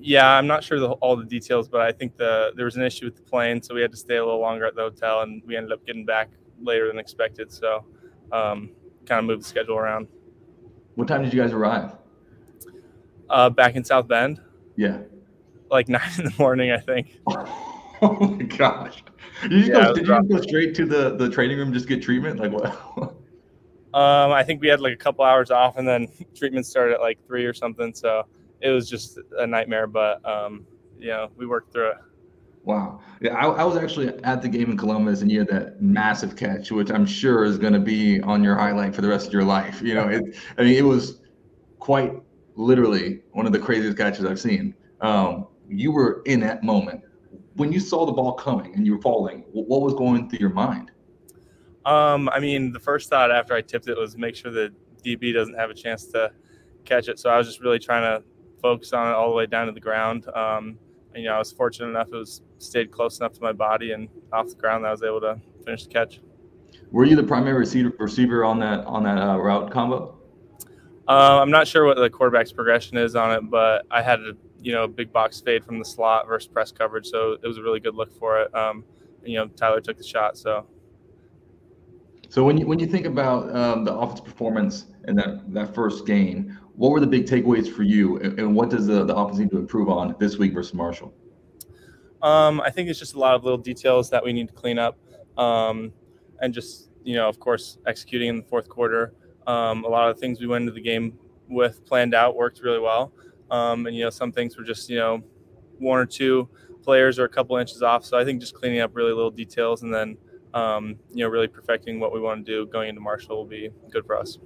Yeah, 0.00 0.30
I'm 0.30 0.46
not 0.46 0.62
sure 0.62 0.78
the, 0.78 0.90
all 0.92 1.16
the 1.16 1.24
details, 1.24 1.68
but 1.68 1.80
I 1.80 1.90
think 1.90 2.16
the 2.16 2.52
there 2.54 2.64
was 2.64 2.76
an 2.76 2.82
issue 2.82 3.04
with 3.04 3.16
the 3.16 3.22
plane, 3.22 3.60
so 3.60 3.74
we 3.74 3.82
had 3.82 3.90
to 3.90 3.96
stay 3.96 4.16
a 4.16 4.24
little 4.24 4.40
longer 4.40 4.64
at 4.64 4.74
the 4.74 4.82
hotel, 4.82 5.22
and 5.22 5.42
we 5.44 5.56
ended 5.56 5.72
up 5.72 5.84
getting 5.84 6.06
back 6.06 6.30
later 6.62 6.86
than 6.86 6.98
expected. 6.98 7.52
So, 7.52 7.84
um, 8.32 8.70
kind 9.06 9.18
of 9.18 9.24
moved 9.24 9.42
the 9.42 9.48
schedule 9.48 9.76
around. 9.76 10.06
What 10.98 11.06
time 11.06 11.22
did 11.22 11.32
you 11.32 11.40
guys 11.40 11.52
arrive? 11.52 11.92
Uh, 13.30 13.50
back 13.50 13.76
in 13.76 13.84
South 13.84 14.08
Bend, 14.08 14.40
Yeah. 14.74 14.98
like 15.70 15.88
nine 15.88 16.10
in 16.18 16.24
the 16.24 16.34
morning, 16.36 16.72
I 16.72 16.78
think. 16.78 17.20
Oh 18.00 18.14
my 18.20 18.44
gosh. 18.44 19.02
Did 19.42 19.50
you, 19.52 19.58
just 19.58 19.70
Yeah, 19.70 19.86
go, 19.86 19.92
did 19.94 20.06
you 20.06 20.14
just 20.14 20.28
go 20.28 20.40
straight 20.40 20.72
to 20.76 20.86
the, 20.86 21.16
the 21.16 21.28
training 21.28 21.58
room, 21.58 21.72
just 21.72 21.88
get 21.88 22.00
treatment? 22.00 22.38
Like 22.38 22.52
what? 22.52 23.16
Um, 23.92 24.30
I 24.30 24.44
think 24.44 24.60
we 24.60 24.68
had 24.68 24.80
like 24.80 24.92
a 24.92 24.96
couple 24.96 25.24
hours 25.24 25.50
off, 25.50 25.76
and 25.78 25.86
then 25.86 26.06
treatment 26.36 26.64
started 26.66 26.94
at 26.94 27.00
like 27.00 27.18
three 27.26 27.44
or 27.44 27.52
something. 27.52 27.92
So 27.92 28.22
it 28.60 28.70
was 28.70 28.88
just 28.88 29.18
a 29.38 29.46
nightmare, 29.48 29.88
but 29.88 30.24
um, 30.24 30.64
you 30.96 31.08
know, 31.08 31.30
we 31.36 31.46
worked 31.46 31.72
through 31.72 31.90
it. 31.90 31.96
Wow. 32.68 33.00
Yeah, 33.20 33.34
I, 33.34 33.46
I 33.46 33.64
was 33.64 33.76
actually 33.76 34.08
at 34.22 34.42
the 34.42 34.48
game 34.48 34.70
in 34.70 34.76
Columbus, 34.76 35.22
and 35.22 35.32
you 35.32 35.40
had 35.40 35.48
that 35.48 35.82
massive 35.82 36.36
catch, 36.36 36.70
which 36.70 36.90
I'm 36.90 37.06
sure 37.06 37.44
is 37.44 37.58
going 37.58 37.72
to 37.72 37.80
be 37.80 38.20
on 38.20 38.44
your 38.44 38.56
highlight 38.56 38.94
for 38.94 39.00
the 39.00 39.08
rest 39.08 39.26
of 39.26 39.32
your 39.32 39.42
life. 39.44 39.80
You 39.82 39.94
know, 39.94 40.08
it. 40.08 40.36
I 40.58 40.62
mean, 40.62 40.74
it 40.74 40.84
was 40.84 41.20
quite 41.78 42.12
literally 42.54 43.22
one 43.32 43.46
of 43.46 43.52
the 43.52 43.58
craziest 43.58 43.96
catches 43.96 44.24
I've 44.24 44.38
seen. 44.38 44.74
Um, 45.00 45.48
you 45.66 45.90
were 45.92 46.22
in 46.26 46.40
that 46.40 46.62
moment 46.62 47.02
when 47.54 47.72
you 47.72 47.80
saw 47.80 48.04
the 48.06 48.12
ball 48.12 48.34
coming 48.34 48.74
and 48.74 48.86
you 48.86 48.96
were 48.96 49.02
falling. 49.02 49.42
wh- 49.52 49.68
What 49.68 49.80
was 49.80 49.94
going 49.94 50.28
through 50.28 50.40
your 50.40 50.50
mind? 50.50 50.90
Um, 51.86 52.28
I 52.28 52.38
mean, 52.38 52.72
the 52.72 52.80
first 52.80 53.08
thought 53.08 53.30
after 53.30 53.54
I 53.54 53.62
tipped 53.62 53.88
it 53.88 53.96
was 53.96 54.16
make 54.18 54.36
sure 54.36 54.50
the 54.50 54.72
DB 55.02 55.32
doesn't 55.32 55.54
have 55.54 55.70
a 55.70 55.74
chance 55.74 56.04
to 56.08 56.32
catch 56.84 57.08
it. 57.08 57.18
So 57.18 57.30
I 57.30 57.38
was 57.38 57.46
just 57.46 57.60
really 57.60 57.78
trying 57.78 58.02
to 58.02 58.24
focus 58.60 58.92
on 58.92 59.08
it 59.08 59.14
all 59.14 59.30
the 59.30 59.34
way 59.36 59.46
down 59.46 59.66
to 59.66 59.72
the 59.72 59.80
ground. 59.80 60.26
Um, 60.34 60.78
you 61.18 61.28
know, 61.28 61.34
I 61.34 61.38
was 61.38 61.52
fortunate 61.52 61.88
enough 61.88 62.08
it 62.08 62.16
was 62.16 62.42
stayed 62.58 62.90
close 62.90 63.18
enough 63.18 63.32
to 63.34 63.42
my 63.42 63.52
body 63.52 63.92
and 63.92 64.08
off 64.32 64.48
the 64.48 64.54
ground 64.54 64.84
that 64.84 64.88
I 64.88 64.92
was 64.92 65.02
able 65.02 65.20
to 65.20 65.40
finish 65.64 65.84
the 65.84 65.90
catch. 65.90 66.20
Were 66.90 67.04
you 67.04 67.16
the 67.16 67.22
primary 67.22 67.58
receiver, 67.58 67.92
receiver 67.98 68.44
on 68.44 68.58
that 68.60 68.84
on 68.86 69.02
that 69.04 69.18
uh, 69.18 69.36
route 69.36 69.70
combo? 69.70 70.16
Uh, 71.06 71.40
I'm 71.40 71.50
not 71.50 71.66
sure 71.66 71.84
what 71.84 71.96
the 71.96 72.10
quarterback's 72.10 72.52
progression 72.52 72.96
is 72.98 73.16
on 73.16 73.34
it, 73.34 73.50
but 73.50 73.86
I 73.90 74.02
had 74.02 74.20
a 74.20 74.32
you 74.60 74.72
know 74.72 74.86
big 74.86 75.12
box 75.12 75.40
fade 75.40 75.64
from 75.64 75.78
the 75.78 75.84
slot 75.84 76.26
versus 76.26 76.48
press 76.48 76.72
coverage, 76.72 77.06
so 77.06 77.32
it 77.32 77.46
was 77.46 77.58
a 77.58 77.62
really 77.62 77.80
good 77.80 77.94
look 77.94 78.12
for 78.18 78.40
it. 78.40 78.54
Um, 78.54 78.84
and, 79.22 79.32
you 79.32 79.38
know, 79.38 79.48
Tyler 79.48 79.80
took 79.80 79.96
the 79.96 80.04
shot, 80.04 80.36
so 80.36 80.66
So 82.28 82.44
when 82.44 82.58
you 82.58 82.66
when 82.66 82.78
you 82.78 82.86
think 82.86 83.06
about 83.06 83.54
um, 83.56 83.84
the 83.84 83.94
offense 83.94 84.20
performance 84.20 84.86
in 85.06 85.16
that 85.16 85.52
that 85.54 85.74
first 85.74 86.06
game, 86.06 86.58
what 86.76 86.90
were 86.90 87.00
the 87.00 87.06
big 87.06 87.26
takeaways 87.26 87.72
for 87.72 87.82
you, 87.82 88.18
and, 88.18 88.38
and 88.38 88.54
what 88.54 88.68
does 88.68 88.86
the, 88.86 89.04
the 89.04 89.16
offense 89.16 89.38
need 89.38 89.50
to 89.50 89.58
improve 89.58 89.88
on 89.88 90.14
this 90.18 90.36
week 90.36 90.52
versus 90.52 90.74
Marshall? 90.74 91.14
Um, 92.20 92.60
I 92.60 92.70
think 92.70 92.90
it's 92.90 92.98
just 92.98 93.14
a 93.14 93.18
lot 93.18 93.34
of 93.34 93.44
little 93.44 93.58
details 93.58 94.10
that 94.10 94.22
we 94.22 94.32
need 94.32 94.48
to 94.48 94.54
clean 94.54 94.78
up, 94.78 94.98
um, 95.38 95.92
and 96.40 96.52
just 96.52 96.90
you 97.02 97.14
know, 97.14 97.28
of 97.28 97.40
course, 97.40 97.78
executing 97.86 98.28
in 98.28 98.36
the 98.36 98.42
fourth 98.42 98.68
quarter. 98.68 99.14
Um, 99.46 99.84
a 99.84 99.88
lot 99.88 100.10
of 100.10 100.18
things 100.18 100.40
we 100.40 100.46
went 100.46 100.62
into 100.62 100.72
the 100.72 100.82
game 100.82 101.18
with 101.48 101.86
planned 101.86 102.14
out 102.14 102.36
worked 102.36 102.60
really 102.60 102.80
well, 102.80 103.12
um, 103.50 103.86
and 103.86 103.96
you 103.96 104.04
know, 104.04 104.10
some 104.10 104.32
things 104.32 104.58
were 104.58 104.64
just 104.64 104.90
you 104.90 104.98
know, 104.98 105.22
one 105.78 105.98
or 105.98 106.06
two 106.06 106.46
players 106.82 107.18
are 107.18 107.24
a 107.24 107.28
couple 107.28 107.56
inches 107.56 107.82
off. 107.82 108.04
So 108.04 108.18
I 108.18 108.24
think 108.24 108.40
just 108.40 108.54
cleaning 108.54 108.80
up 108.80 108.94
really 108.94 109.12
little 109.12 109.30
details 109.30 109.82
and 109.82 109.92
then 109.92 110.18
um, 110.54 110.96
you 111.10 111.24
know 111.24 111.28
really 111.28 111.48
perfecting 111.48 112.00
what 112.00 112.12
we 112.12 112.20
want 112.20 112.44
to 112.44 112.52
do 112.52 112.66
going 112.66 112.88
into 112.88 113.00
Marshall 113.00 113.36
will 113.36 113.44
be 113.44 113.70
good 113.90 114.06
for 114.06 114.16
us. 114.16 114.38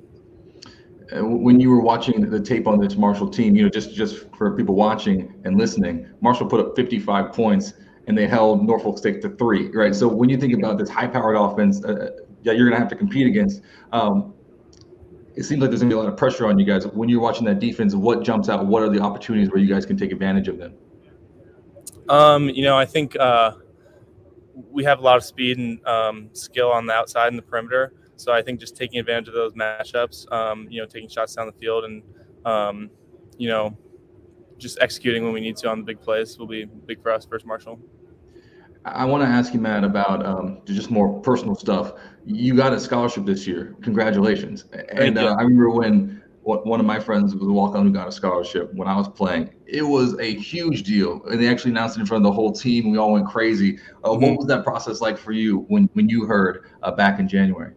When 1.15 1.61
you 1.61 1.69
were 1.71 1.83
watching 1.83 2.31
the 2.31 2.41
tape 2.41 2.67
on 2.67 2.81
this 2.81 2.97
Marshall 2.97 3.29
team, 3.29 3.55
you 3.55 3.65
know, 3.65 3.69
just 3.69 3.95
just 3.95 4.27
for 4.37 4.57
people 4.57 4.75
watching 4.75 5.35
and 5.45 5.59
listening, 5.59 6.09
Marshall 6.21 6.47
put 6.47 6.61
up 6.61 6.75
55 6.75 7.33
points 7.33 7.75
and 8.07 8.17
they 8.17 8.27
held 8.27 8.67
Norfolk 8.67 8.99
State 8.99 9.23
to 9.23 9.29
three, 9.31 9.69
right? 9.71 9.95
So 9.95 10.09
when 10.09 10.29
you 10.29 10.37
think 10.37 10.55
about 10.55 10.79
this 10.79 10.89
high-powered 10.89 11.37
offense 11.37 11.85
uh, 11.85 12.11
that 12.45 12.57
you're 12.57 12.69
going 12.69 12.73
to 12.73 12.79
have 12.79 12.89
to 12.89 12.97
compete 12.97 13.27
against, 13.27 13.63
um, 13.93 14.35
it 15.37 15.45
seems 15.45 15.61
like 15.61 15.71
there's 15.71 15.81
going 15.81 15.91
to 15.91 15.97
be 15.97 15.99
a 15.99 16.03
lot 16.03 16.09
of 16.09 16.17
pressure 16.17 16.47
on 16.47 16.59
you 16.59 16.67
guys. 16.67 16.87
When 16.87 17.09
you're 17.09 17.21
watching 17.21 17.45
that 17.47 17.59
defense, 17.59 17.95
what 17.95 18.23
jumps 18.23 18.49
out? 18.49 18.67
What 18.67 18.83
are 18.83 18.89
the 18.89 19.01
opportunities 19.01 19.51
where 19.51 19.61
you 19.61 19.73
guys 19.73 19.87
can 19.87 19.97
take 19.97 20.13
advantage 20.13 20.49
of 20.49 20.59
them? 20.59 20.75
Um, 22.09 22.49
you 22.49 22.63
know, 22.63 22.77
I 22.77 22.85
think 22.85 23.17
uh, 23.17 23.53
we 24.71 24.85
have 24.85 24.99
a 24.99 25.03
lot 25.03 25.17
of 25.17 25.25
speed 25.25 25.59
and 25.59 25.87
um, 25.87 26.29
skill 26.33 26.71
on 26.71 26.87
the 26.87 26.93
outside 26.93 27.29
and 27.29 27.39
the 27.39 27.43
perimeter. 27.43 27.95
So 28.17 28.33
I 28.33 28.43
think 28.43 28.61
just 28.61 28.77
taking 28.77 29.01
advantage 29.01 29.29
of 29.29 29.35
those 29.35 29.53
matchups, 29.55 30.31
um, 30.33 30.67
you 30.71 30.81
know, 30.81 30.87
taking 30.87 31.09
shots 31.09 31.35
down 31.35 31.47
the 31.47 31.53
field 31.53 31.85
and, 31.85 32.03
um, 32.45 32.91
you 33.37 33.49
know, 33.49 33.77
just 34.59 34.79
executing 34.81 35.25
when 35.25 35.33
we 35.33 35.41
need 35.41 35.57
to 35.57 35.69
on 35.69 35.79
the 35.79 35.85
big 35.85 36.01
plays 36.01 36.39
will 36.39 36.47
be 36.47 36.65
big 36.65 37.03
for 37.03 37.11
us 37.11 37.25
versus 37.25 37.47
Marshall. 37.47 37.81
I 38.85 39.05
want 39.05 39.23
to 39.23 39.29
ask 39.29 39.55
you, 39.55 39.61
Matt, 39.61 39.85
about 39.85 40.25
um, 40.27 40.61
just 40.65 40.91
more 40.91 41.21
personal 41.21 41.55
stuff. 41.55 41.93
You 42.25 42.55
got 42.55 42.73
a 42.73 42.81
scholarship 42.81 43.25
this 43.25 43.47
year. 43.47 43.77
Congratulations! 43.83 44.65
And 44.91 45.19
uh, 45.19 45.37
I 45.39 45.43
remember 45.43 45.71
when 45.71 46.22
one 46.45 46.81
of 46.81 46.87
my 46.87 46.99
friends 46.99 47.35
was 47.35 47.49
a 47.49 47.53
walk-on 47.53 47.87
who 47.87 47.93
got 47.93 48.09
a 48.09 48.13
scholarship 48.13 48.75
when 48.75 48.89
I 48.89 48.97
was 48.97 49.09
playing. 49.09 49.51
It 49.67 49.83
was 49.83 50.19
a 50.19 50.35
huge 50.35 50.83
deal, 50.83 51.23
and 51.27 51.41
they 51.41 51.49
actually 51.49 51.71
announced 51.71 51.97
it 51.97 52.01
in 52.01 52.07
front 52.07 52.25
of 52.25 52.31
the 52.31 52.35
whole 52.35 52.53
team. 52.53 52.91
We 52.91 52.99
all 52.99 53.13
went 53.13 53.29
crazy. 53.29 53.79
Uh, 54.03 54.11
mm-hmm. 54.11 54.23
What 54.23 54.39
was 54.39 54.47
that 54.49 54.65
process 54.65 55.01
like 55.01 55.19
for 55.19 55.33
you 55.33 55.61
when 55.69 55.89
when 55.95 56.09
you 56.09 56.25
heard 56.25 56.71
uh, 56.83 56.91
back 56.91 57.21
in 57.21 57.29
January? 57.29 57.75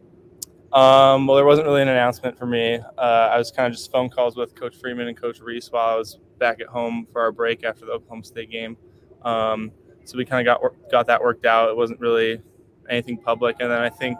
Um, 0.73 1.27
well, 1.27 1.37
there 1.37 1.45
wasn't 1.45 1.67
really 1.67 1.83
an 1.83 1.87
announcement 1.87 2.37
for 2.37 2.45
me. 2.45 2.79
Uh, 2.97 3.29
I 3.31 3.37
was 3.37 3.51
kind 3.51 3.67
of 3.67 3.73
just 3.73 3.91
phone 3.91 4.09
calls 4.09 4.35
with 4.35 4.55
Coach 4.55 4.75
Freeman 4.75 5.07
and 5.07 5.15
Coach 5.15 5.39
Rees 5.39 5.71
while 5.71 5.87
I 5.87 5.95
was 5.95 6.19
back 6.37 6.59
at 6.59 6.67
home 6.67 7.07
for 7.13 7.21
our 7.21 7.31
break 7.31 7.63
after 7.63 7.85
the 7.85 7.93
Oklahoma 7.93 8.25
State 8.25 8.49
game. 8.49 8.75
Um, 9.21 9.71
so 10.03 10.17
we 10.17 10.25
kind 10.25 10.45
of 10.45 10.61
got 10.61 10.91
got 10.91 11.07
that 11.07 11.21
worked 11.21 11.45
out. 11.45 11.69
It 11.69 11.77
wasn't 11.77 11.99
really 11.99 12.41
anything 12.89 13.17
public, 13.17 13.57
and 13.59 13.71
then 13.71 13.81
I 13.81 13.89
think 13.89 14.17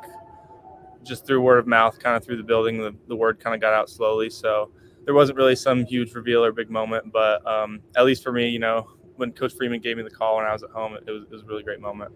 just 1.05 1.25
through 1.25 1.41
word 1.41 1.59
of 1.59 1.67
mouth, 1.67 1.99
kind 1.99 2.17
of 2.17 2.23
through 2.23 2.37
the 2.37 2.43
building, 2.43 2.77
the, 2.77 2.95
the 3.07 3.15
word 3.15 3.39
kind 3.39 3.55
of 3.55 3.61
got 3.61 3.73
out 3.73 3.89
slowly. 3.89 4.29
So 4.29 4.71
there 5.05 5.13
wasn't 5.13 5.37
really 5.37 5.55
some 5.55 5.85
huge 5.85 6.13
reveal 6.13 6.43
or 6.43 6.51
big 6.51 6.69
moment, 6.69 7.11
but 7.11 7.45
um, 7.47 7.81
at 7.95 8.05
least 8.05 8.23
for 8.23 8.31
me, 8.31 8.49
you 8.49 8.59
know, 8.59 8.89
when 9.15 9.31
Coach 9.31 9.53
Freeman 9.53 9.79
gave 9.79 9.97
me 9.97 10.03
the 10.03 10.09
call 10.09 10.37
when 10.37 10.45
I 10.45 10.51
was 10.51 10.63
at 10.63 10.71
home, 10.71 10.95
it 10.95 11.09
was, 11.09 11.23
it 11.23 11.31
was 11.31 11.43
a 11.43 11.45
really 11.45 11.63
great 11.63 11.79
moment. 11.79 12.11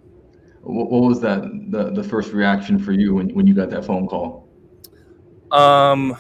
What, 0.62 0.92
what 0.92 1.04
was 1.04 1.22
that 1.22 1.42
the, 1.70 1.92
the 1.92 2.04
first 2.04 2.34
reaction 2.34 2.78
for 2.78 2.92
you 2.92 3.16
when, 3.16 3.30
when 3.34 3.48
you 3.48 3.54
got 3.54 3.70
that 3.70 3.86
phone 3.86 4.08
call? 4.08 4.50
Um, 5.52 6.18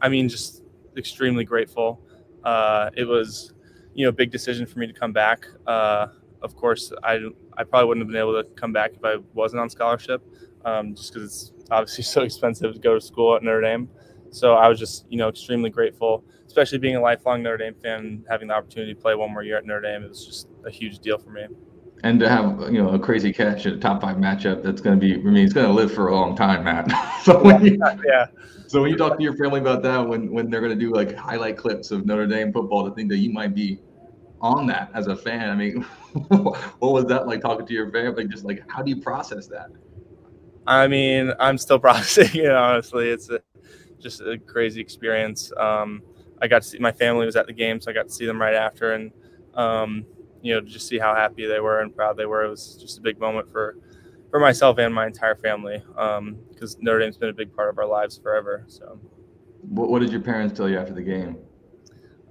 I 0.00 0.08
mean, 0.08 0.28
just 0.28 0.62
extremely 0.96 1.44
grateful. 1.44 2.00
Uh, 2.44 2.90
it 2.96 3.04
was, 3.04 3.52
you 3.94 4.04
know, 4.04 4.08
a 4.08 4.12
big 4.12 4.30
decision 4.30 4.66
for 4.66 4.78
me 4.78 4.86
to 4.86 4.92
come 4.92 5.12
back. 5.12 5.46
Uh, 5.66 6.06
of 6.40 6.56
course, 6.56 6.92
I, 7.04 7.20
I 7.56 7.64
probably 7.64 7.88
wouldn't 7.88 8.06
have 8.06 8.12
been 8.12 8.20
able 8.20 8.42
to 8.42 8.48
come 8.54 8.72
back 8.72 8.92
if 8.94 9.04
I 9.04 9.16
wasn't 9.34 9.60
on 9.60 9.70
scholarship, 9.70 10.24
um, 10.64 10.94
just 10.94 11.12
because 11.12 11.28
it's 11.28 11.52
obviously 11.70 12.04
so 12.14 12.22
expensive 12.22 12.74
to 12.74 12.80
go 12.80 12.94
to 12.94 13.00
school 13.00 13.36
at 13.36 13.42
Notre 13.42 13.60
Dame. 13.60 13.88
So 14.30 14.54
I 14.54 14.68
was 14.68 14.78
just, 14.78 15.06
you 15.10 15.18
know, 15.18 15.28
extremely 15.28 15.68
grateful, 15.68 16.24
especially 16.46 16.78
being 16.78 16.96
a 16.96 17.00
lifelong 17.00 17.42
Notre 17.42 17.58
Dame 17.58 17.74
fan, 17.82 18.24
having 18.30 18.48
the 18.48 18.54
opportunity 18.54 18.94
to 18.94 19.00
play 19.00 19.14
one 19.14 19.32
more 19.32 19.42
year 19.42 19.58
at 19.58 19.66
Notre 19.66 19.82
Dame. 19.82 20.04
It 20.04 20.08
was 20.08 20.24
just 20.24 20.48
a 20.64 20.70
huge 20.70 21.00
deal 21.00 21.18
for 21.18 21.30
me. 21.30 21.46
And 22.04 22.18
to 22.18 22.28
have, 22.28 22.72
you 22.72 22.82
know, 22.82 22.88
a 22.90 22.98
crazy 22.98 23.32
catch 23.32 23.66
at 23.66 23.74
a 23.74 23.76
top 23.76 24.00
five 24.00 24.16
matchup 24.16 24.62
that's 24.62 24.80
going 24.80 24.98
to 24.98 25.00
be, 25.00 25.14
I 25.14 25.18
mean, 25.18 25.44
it's 25.44 25.52
going 25.52 25.66
to 25.66 25.72
live 25.72 25.92
for 25.92 26.08
a 26.08 26.14
long 26.14 26.34
time, 26.34 26.64
Matt. 26.64 26.90
so 27.22 27.40
when 27.42 27.64
you, 27.64 27.78
yeah. 28.06 28.26
So 28.66 28.80
when 28.80 28.90
you 28.90 28.96
talk 28.96 29.18
to 29.18 29.22
your 29.22 29.36
family 29.36 29.60
about 29.60 29.82
that, 29.82 29.98
when 29.98 30.32
when 30.32 30.50
they're 30.50 30.62
going 30.62 30.76
to 30.76 30.84
do 30.84 30.92
like 30.92 31.14
highlight 31.14 31.58
clips 31.58 31.90
of 31.90 32.06
Notre 32.06 32.26
Dame 32.26 32.52
football, 32.52 32.88
to 32.88 32.94
think 32.94 33.10
that 33.10 33.18
you 33.18 33.30
might 33.30 33.54
be 33.54 33.78
on 34.40 34.66
that 34.66 34.90
as 34.94 35.06
a 35.06 35.14
fan, 35.14 35.50
I 35.50 35.54
mean, 35.54 35.82
what 36.28 36.92
was 36.92 37.04
that 37.04 37.26
like 37.28 37.42
talking 37.42 37.66
to 37.66 37.72
your 37.72 37.90
family? 37.92 38.26
Just 38.26 38.44
like, 38.44 38.64
how 38.68 38.82
do 38.82 38.90
you 38.90 39.00
process 39.00 39.46
that? 39.48 39.68
I 40.66 40.88
mean, 40.88 41.32
I'm 41.38 41.58
still 41.58 41.78
processing 41.80 42.40
it. 42.40 42.50
Honestly, 42.50 43.08
it's 43.08 43.30
a, 43.30 43.40
just 43.98 44.20
a 44.20 44.38
crazy 44.38 44.80
experience. 44.80 45.52
Um, 45.56 46.02
I 46.40 46.48
got 46.48 46.62
to 46.62 46.68
see 46.68 46.78
my 46.78 46.92
family 46.92 47.26
was 47.26 47.36
at 47.36 47.46
the 47.46 47.52
game, 47.52 47.80
so 47.80 47.90
I 47.90 47.94
got 47.94 48.08
to 48.08 48.12
see 48.12 48.26
them 48.26 48.40
right 48.40 48.54
after, 48.54 48.92
and 48.94 49.12
um, 49.54 50.04
you 50.42 50.54
know, 50.54 50.60
just 50.60 50.88
see 50.88 50.98
how 50.98 51.14
happy 51.14 51.46
they 51.46 51.60
were 51.60 51.80
and 51.80 51.94
proud 51.94 52.16
they 52.16 52.26
were. 52.26 52.44
It 52.44 52.50
was 52.50 52.76
just 52.80 52.98
a 52.98 53.00
big 53.00 53.20
moment 53.20 53.50
for 53.50 53.76
for 54.30 54.40
myself 54.40 54.78
and 54.78 54.92
my 54.94 55.06
entire 55.06 55.36
family 55.36 55.82
because 55.86 56.74
um, 56.74 56.80
Notre 56.80 56.98
Dame's 56.98 57.18
been 57.18 57.28
a 57.28 57.34
big 57.34 57.54
part 57.54 57.68
of 57.68 57.78
our 57.78 57.86
lives 57.86 58.18
forever. 58.18 58.64
So, 58.66 58.98
what, 59.60 59.90
what 59.90 60.00
did 60.00 60.10
your 60.10 60.22
parents 60.22 60.56
tell 60.56 60.68
you 60.68 60.78
after 60.78 60.94
the 60.94 61.02
game? 61.02 61.36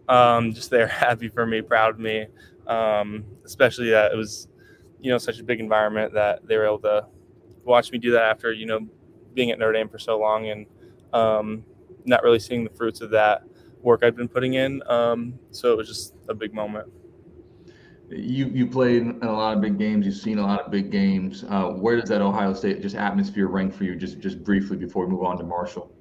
Um, 0.09 0.51
just 0.51 0.69
they're 0.69 0.87
happy 1.07 1.29
for 1.29 1.45
me, 1.45 1.61
proud 1.61 1.91
of 1.91 1.99
me, 1.99 2.27
um, 2.67 3.23
especially 3.45 3.91
that 3.91 4.11
it 4.11 4.15
was, 4.15 4.47
you 4.99 5.11
know, 5.11 5.17
such 5.17 5.39
a 5.39 5.43
big 5.43 5.59
environment 5.59 6.13
that 6.15 6.45
they 6.45 6.57
were 6.57 6.65
able 6.65 6.79
to 6.79 7.05
watch 7.63 7.91
me 7.91 7.97
do 7.97 8.11
that 8.11 8.23
after 8.23 8.51
you 8.51 8.65
know 8.65 8.87
being 9.33 9.51
at 9.51 9.59
Notre 9.59 9.73
Dame 9.73 9.89
for 9.89 9.99
so 9.99 10.19
long 10.19 10.47
and 10.49 10.65
um, 11.13 11.63
not 12.05 12.23
really 12.23 12.39
seeing 12.39 12.63
the 12.63 12.69
fruits 12.69 13.01
of 13.01 13.09
that 13.11 13.43
work 13.81 14.03
I've 14.03 14.15
been 14.15 14.27
putting 14.27 14.55
in. 14.55 14.81
Um, 14.87 15.39
so 15.51 15.71
it 15.71 15.77
was 15.77 15.87
just 15.87 16.15
a 16.29 16.33
big 16.33 16.53
moment. 16.53 16.91
You 18.09 18.47
you 18.47 18.67
played 18.67 19.03
in 19.03 19.23
a 19.23 19.31
lot 19.31 19.55
of 19.55 19.61
big 19.61 19.77
games. 19.77 20.05
You've 20.05 20.15
seen 20.15 20.37
a 20.37 20.45
lot 20.45 20.59
of 20.59 20.71
big 20.71 20.91
games. 20.91 21.45
Uh, 21.47 21.69
where 21.69 21.99
does 21.99 22.09
that 22.09 22.21
Ohio 22.21 22.53
State 22.53 22.81
just 22.81 22.95
atmosphere 22.95 23.47
rank 23.47 23.73
for 23.73 23.85
you? 23.85 23.95
Just 23.95 24.19
just 24.19 24.43
briefly 24.43 24.75
before 24.75 25.05
we 25.05 25.13
move 25.13 25.23
on 25.23 25.37
to 25.37 25.43
Marshall. 25.43 25.91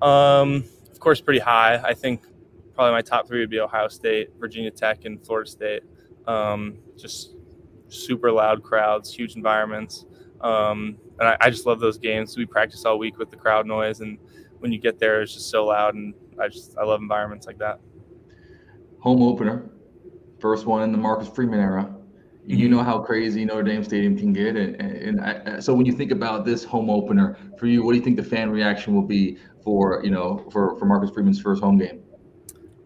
Um, 0.00 0.64
of 0.90 1.00
course, 1.00 1.20
pretty 1.20 1.40
high. 1.40 1.80
I 1.82 1.94
think 1.94 2.22
probably 2.74 2.92
my 2.92 3.02
top 3.02 3.26
three 3.26 3.40
would 3.40 3.50
be 3.50 3.58
Ohio 3.58 3.88
State, 3.88 4.30
Virginia 4.38 4.70
Tech, 4.70 5.04
and 5.04 5.24
Florida 5.24 5.50
State. 5.50 5.82
Um, 6.28 6.78
just 6.96 7.34
super 7.88 8.30
loud 8.30 8.62
crowds, 8.62 9.12
huge 9.12 9.34
environments. 9.34 10.06
Um, 10.40 10.96
and 11.18 11.28
I, 11.28 11.36
I, 11.40 11.50
just 11.50 11.66
love 11.66 11.80
those 11.80 11.98
games. 11.98 12.36
We 12.36 12.46
practice 12.46 12.84
all 12.86 12.98
week 12.98 13.18
with 13.18 13.30
the 13.30 13.36
crowd 13.36 13.66
noise, 13.66 14.00
and 14.00 14.18
when 14.60 14.72
you 14.72 14.78
get 14.78 14.98
there, 14.98 15.20
it's 15.20 15.34
just 15.34 15.50
so 15.50 15.66
loud. 15.66 15.94
And 15.94 16.14
I 16.40 16.48
just 16.48 16.76
I 16.78 16.84
love 16.84 17.00
environments 17.00 17.46
like 17.46 17.58
that. 17.58 17.78
Home 19.00 19.22
opener, 19.22 19.70
first 20.38 20.66
one 20.66 20.82
in 20.82 20.92
the 20.92 20.98
Marcus 20.98 21.28
Freeman 21.28 21.60
era. 21.60 21.84
Mm-hmm. 21.84 22.54
You 22.54 22.68
know 22.70 22.82
how 22.82 23.00
crazy 23.00 23.44
Notre 23.44 23.62
Dame 23.62 23.84
Stadium 23.84 24.16
can 24.16 24.32
get, 24.32 24.56
and, 24.56 24.76
and 24.80 25.20
I, 25.20 25.60
so 25.60 25.74
when 25.74 25.84
you 25.84 25.92
think 25.92 26.10
about 26.10 26.46
this 26.46 26.64
home 26.64 26.88
opener 26.88 27.36
for 27.58 27.66
you, 27.66 27.84
what 27.84 27.92
do 27.92 27.98
you 27.98 28.04
think 28.04 28.16
the 28.16 28.24
fan 28.24 28.50
reaction 28.50 28.94
will 28.94 29.02
be 29.02 29.36
for 29.62 30.00
you 30.02 30.10
know 30.10 30.48
for 30.50 30.74
for 30.78 30.86
Marcus 30.86 31.10
Freeman's 31.10 31.40
first 31.40 31.62
home 31.62 31.76
game? 31.76 32.02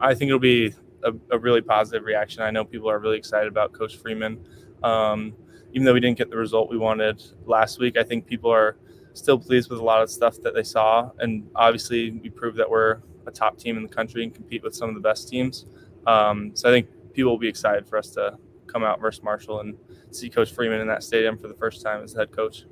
I 0.01 0.13
think 0.15 0.29
it'll 0.29 0.41
be 0.41 0.75
a, 1.05 1.13
a 1.31 1.39
really 1.39 1.61
positive 1.61 2.05
reaction. 2.05 2.43
I 2.43 2.51
know 2.51 2.65
people 2.65 2.91
are 2.91 2.99
really 2.99 3.17
excited 3.17 3.49
about 3.49 3.73
Coach 3.73 3.97
Freeman. 3.97 4.45
Um, 4.83 5.35
even 5.75 5.85
though 5.85 5.93
we 5.93 6.01
didn't 6.01 6.17
get 6.17 6.31
the 6.31 6.37
result 6.37 6.71
we 6.71 6.79
wanted 6.79 7.23
last 7.47 7.81
week, 7.81 7.99
I 7.99 8.05
think 8.05 8.27
people 8.27 8.51
are 8.51 8.79
still 9.13 9.39
pleased 9.39 9.71
with 9.71 9.81
a 9.81 9.83
lot 9.83 10.03
of 10.03 10.09
stuff 10.09 10.41
that 10.43 10.55
they 10.55 10.63
saw. 10.63 11.11
And 11.19 11.49
obviously, 11.57 12.13
we 12.13 12.31
proved 12.31 12.57
that 12.59 12.71
we're 12.71 13.01
a 13.27 13.33
top 13.33 13.59
team 13.59 13.77
in 13.77 13.83
the 13.83 13.89
country 13.89 14.23
and 14.23 14.33
compete 14.33 14.63
with 14.63 14.75
some 14.75 14.89
of 14.89 14.95
the 14.95 15.01
best 15.01 15.29
teams. 15.29 15.67
Um, 16.07 16.53
so 16.55 16.69
I 16.69 16.73
think 16.73 16.89
people 17.13 17.33
will 17.33 17.39
be 17.39 17.49
excited 17.49 17.89
for 17.89 17.99
us 17.99 18.11
to 18.11 18.39
come 18.69 18.85
out 18.85 19.01
versus 19.01 19.23
Marshall 19.25 19.61
and 19.61 19.77
see 20.13 20.31
Coach 20.31 20.53
Freeman 20.53 20.81
in 20.81 20.87
that 20.87 21.03
stadium 21.03 21.37
for 21.37 21.49
the 21.49 21.55
first 21.55 21.83
time 21.83 22.05
as 22.05 22.13
head 22.13 22.31
coach. 22.31 22.67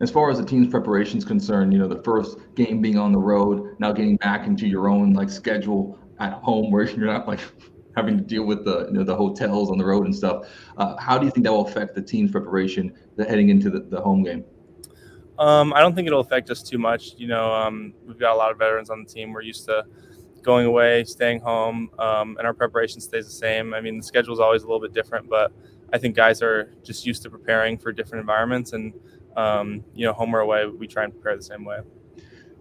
As 0.00 0.10
far 0.10 0.30
as 0.30 0.38
the 0.38 0.44
team's 0.44 0.68
preparation 0.68 1.18
is 1.18 1.24
concerned, 1.24 1.72
you 1.72 1.78
know, 1.78 1.88
the 1.88 2.02
first 2.02 2.38
game 2.54 2.80
being 2.80 2.98
on 2.98 3.12
the 3.12 3.18
road, 3.18 3.76
now 3.80 3.92
getting 3.92 4.16
back 4.16 4.46
into 4.46 4.68
your 4.68 4.88
own 4.88 5.12
like 5.12 5.30
schedule 5.30 5.98
at 6.20 6.34
home 6.34 6.70
where 6.70 6.88
you're 6.88 7.06
not 7.06 7.26
like 7.26 7.40
having 7.96 8.16
to 8.16 8.22
deal 8.22 8.44
with 8.44 8.64
the 8.64 8.86
you 8.86 8.92
know 8.92 9.04
the 9.04 9.14
hotels 9.14 9.70
on 9.70 9.78
the 9.78 9.84
road 9.84 10.06
and 10.06 10.14
stuff. 10.14 10.48
Uh, 10.76 10.96
how 10.98 11.18
do 11.18 11.24
you 11.26 11.30
think 11.30 11.44
that 11.44 11.52
will 11.52 11.66
affect 11.66 11.94
the 11.94 12.02
team's 12.02 12.30
preparation 12.30 12.94
heading 13.18 13.50
into 13.50 13.70
the, 13.70 13.80
the 13.80 14.00
home 14.00 14.22
game? 14.22 14.44
Um, 15.38 15.72
I 15.72 15.80
don't 15.80 15.94
think 15.94 16.06
it'll 16.06 16.20
affect 16.20 16.50
us 16.50 16.62
too 16.62 16.78
much. 16.78 17.14
You 17.16 17.26
know, 17.26 17.52
um, 17.52 17.94
we've 18.06 18.18
got 18.18 18.34
a 18.34 18.36
lot 18.36 18.50
of 18.50 18.58
veterans 18.58 18.90
on 18.90 19.02
the 19.02 19.08
team. 19.08 19.32
We're 19.32 19.42
used 19.42 19.64
to 19.66 19.84
going 20.42 20.66
away, 20.66 21.04
staying 21.04 21.40
home, 21.40 21.90
um, 21.98 22.36
and 22.38 22.46
our 22.46 22.54
preparation 22.54 23.00
stays 23.00 23.26
the 23.26 23.32
same. 23.32 23.74
I 23.74 23.80
mean, 23.80 23.98
the 23.98 24.02
schedule 24.02 24.34
is 24.34 24.40
always 24.40 24.62
a 24.62 24.66
little 24.66 24.80
bit 24.80 24.92
different, 24.92 25.28
but 25.28 25.52
I 25.92 25.98
think 25.98 26.16
guys 26.16 26.42
are 26.42 26.72
just 26.82 27.06
used 27.06 27.22
to 27.22 27.30
preparing 27.30 27.78
for 27.78 27.92
different 27.92 28.20
environments, 28.20 28.72
and 28.72 28.92
um, 29.36 29.84
you 29.94 30.06
know, 30.06 30.12
home 30.12 30.34
or 30.34 30.40
away, 30.40 30.66
we 30.66 30.86
try 30.86 31.04
and 31.04 31.12
prepare 31.12 31.36
the 31.36 31.42
same 31.42 31.64
way. 31.64 31.78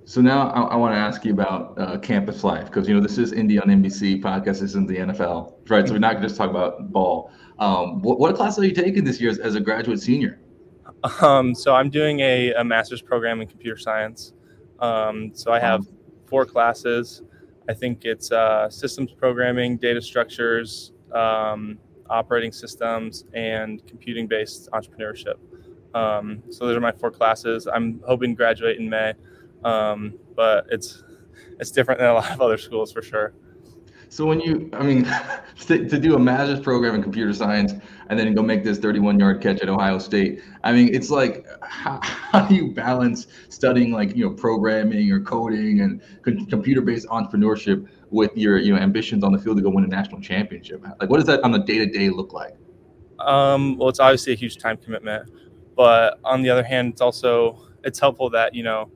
So 0.05 0.21
now 0.21 0.49
I, 0.49 0.61
I 0.61 0.75
want 0.75 0.93
to 0.93 0.99
ask 0.99 1.23
you 1.23 1.31
about 1.31 1.79
uh, 1.79 1.97
campus 1.99 2.43
life 2.43 2.65
because 2.65 2.87
you 2.87 2.93
know 2.93 3.01
this 3.01 3.17
is 3.17 3.31
ND 3.33 3.59
on 3.59 3.69
NBC 3.69 4.21
podcast. 4.21 4.45
This 4.45 4.61
isn't 4.61 4.87
the 4.87 4.97
NFL, 4.97 5.53
right? 5.69 5.87
So 5.87 5.93
we're 5.93 5.99
not 5.99 6.13
going 6.13 6.23
to 6.23 6.27
just 6.27 6.37
talk 6.37 6.49
about 6.49 6.91
ball. 6.91 7.31
Um, 7.59 8.01
what, 8.01 8.19
what 8.19 8.35
class 8.35 8.57
are 8.57 8.65
you 8.65 8.73
taking 8.73 9.03
this 9.03 9.21
year 9.21 9.29
as, 9.29 9.37
as 9.37 9.55
a 9.55 9.59
graduate 9.59 10.01
senior? 10.01 10.39
Um, 11.21 11.55
so 11.55 11.75
I'm 11.75 11.89
doing 11.89 12.19
a, 12.19 12.53
a, 12.53 12.63
master's 12.63 13.01
program 13.01 13.41
in 13.41 13.47
computer 13.47 13.77
science. 13.77 14.33
Um, 14.79 15.31
so 15.33 15.51
I 15.51 15.59
have 15.59 15.85
four 16.25 16.45
classes. 16.45 17.23
I 17.69 17.73
think 17.73 18.05
it's 18.05 18.31
uh, 18.31 18.69
systems 18.69 19.11
programming, 19.11 19.77
data 19.77 20.01
structures, 20.01 20.91
um, 21.13 21.77
operating 22.09 22.51
systems, 22.51 23.25
and 23.33 23.85
computing 23.87 24.27
based 24.27 24.69
entrepreneurship. 24.73 25.35
Um, 25.93 26.43
so 26.49 26.67
those 26.67 26.75
are 26.75 26.81
my 26.81 26.91
four 26.91 27.11
classes. 27.11 27.67
I'm 27.67 28.01
hoping 28.07 28.31
to 28.31 28.35
graduate 28.35 28.77
in 28.77 28.89
May, 28.89 29.13
um, 29.63 30.17
but 30.35 30.65
it's 30.69 31.03
it's 31.59 31.71
different 31.71 31.99
than 31.99 32.09
a 32.09 32.13
lot 32.13 32.31
of 32.31 32.41
other 32.41 32.57
schools 32.57 32.91
for 32.91 33.01
sure. 33.01 33.33
So 34.11 34.25
when 34.25 34.41
you, 34.41 34.69
I 34.73 34.83
mean, 34.83 35.05
to, 35.67 35.87
to 35.87 35.97
do 35.97 36.15
a 36.15 36.19
master's 36.19 36.59
program 36.59 36.95
in 36.95 37.01
computer 37.01 37.31
science 37.31 37.71
and 38.09 38.19
then 38.19 38.33
go 38.33 38.43
make 38.43 38.61
this 38.61 38.77
31 38.77 39.17
yard 39.17 39.41
catch 39.41 39.61
at 39.61 39.69
Ohio 39.69 39.99
State, 39.99 40.41
I 40.65 40.73
mean, 40.73 40.93
it's 40.93 41.09
like, 41.09 41.47
how, 41.61 41.97
how 42.03 42.45
do 42.45 42.53
you 42.53 42.73
balance 42.73 43.27
studying 43.47 43.93
like, 43.93 44.13
you 44.13 44.25
know, 44.25 44.31
programming 44.31 45.09
or 45.13 45.21
coding 45.21 45.79
and 45.79 46.01
computer 46.49 46.81
based 46.81 47.07
entrepreneurship 47.07 47.87
with 48.09 48.35
your, 48.35 48.57
you 48.57 48.75
know, 48.75 48.81
ambitions 48.81 49.23
on 49.23 49.31
the 49.31 49.39
field 49.39 49.55
to 49.57 49.63
go 49.63 49.69
win 49.69 49.85
a 49.85 49.87
national 49.87 50.19
championship? 50.19 50.83
Like, 50.99 51.09
what 51.09 51.17
does 51.17 51.27
that 51.27 51.41
on 51.45 51.53
the 51.53 51.59
day 51.59 51.77
to 51.77 51.85
day 51.85 52.09
look 52.09 52.33
like? 52.33 52.57
Um, 53.19 53.77
well, 53.77 53.87
it's 53.87 54.01
obviously 54.01 54.33
a 54.33 54.35
huge 54.35 54.57
time 54.57 54.75
commitment, 54.75 55.31
but 55.77 56.19
on 56.25 56.41
the 56.41 56.49
other 56.49 56.63
hand, 56.63 56.91
it's 56.91 57.01
also, 57.01 57.65
it's 57.85 57.97
helpful 57.99 58.29
that, 58.31 58.53
you 58.53 58.63
know, 58.63 58.91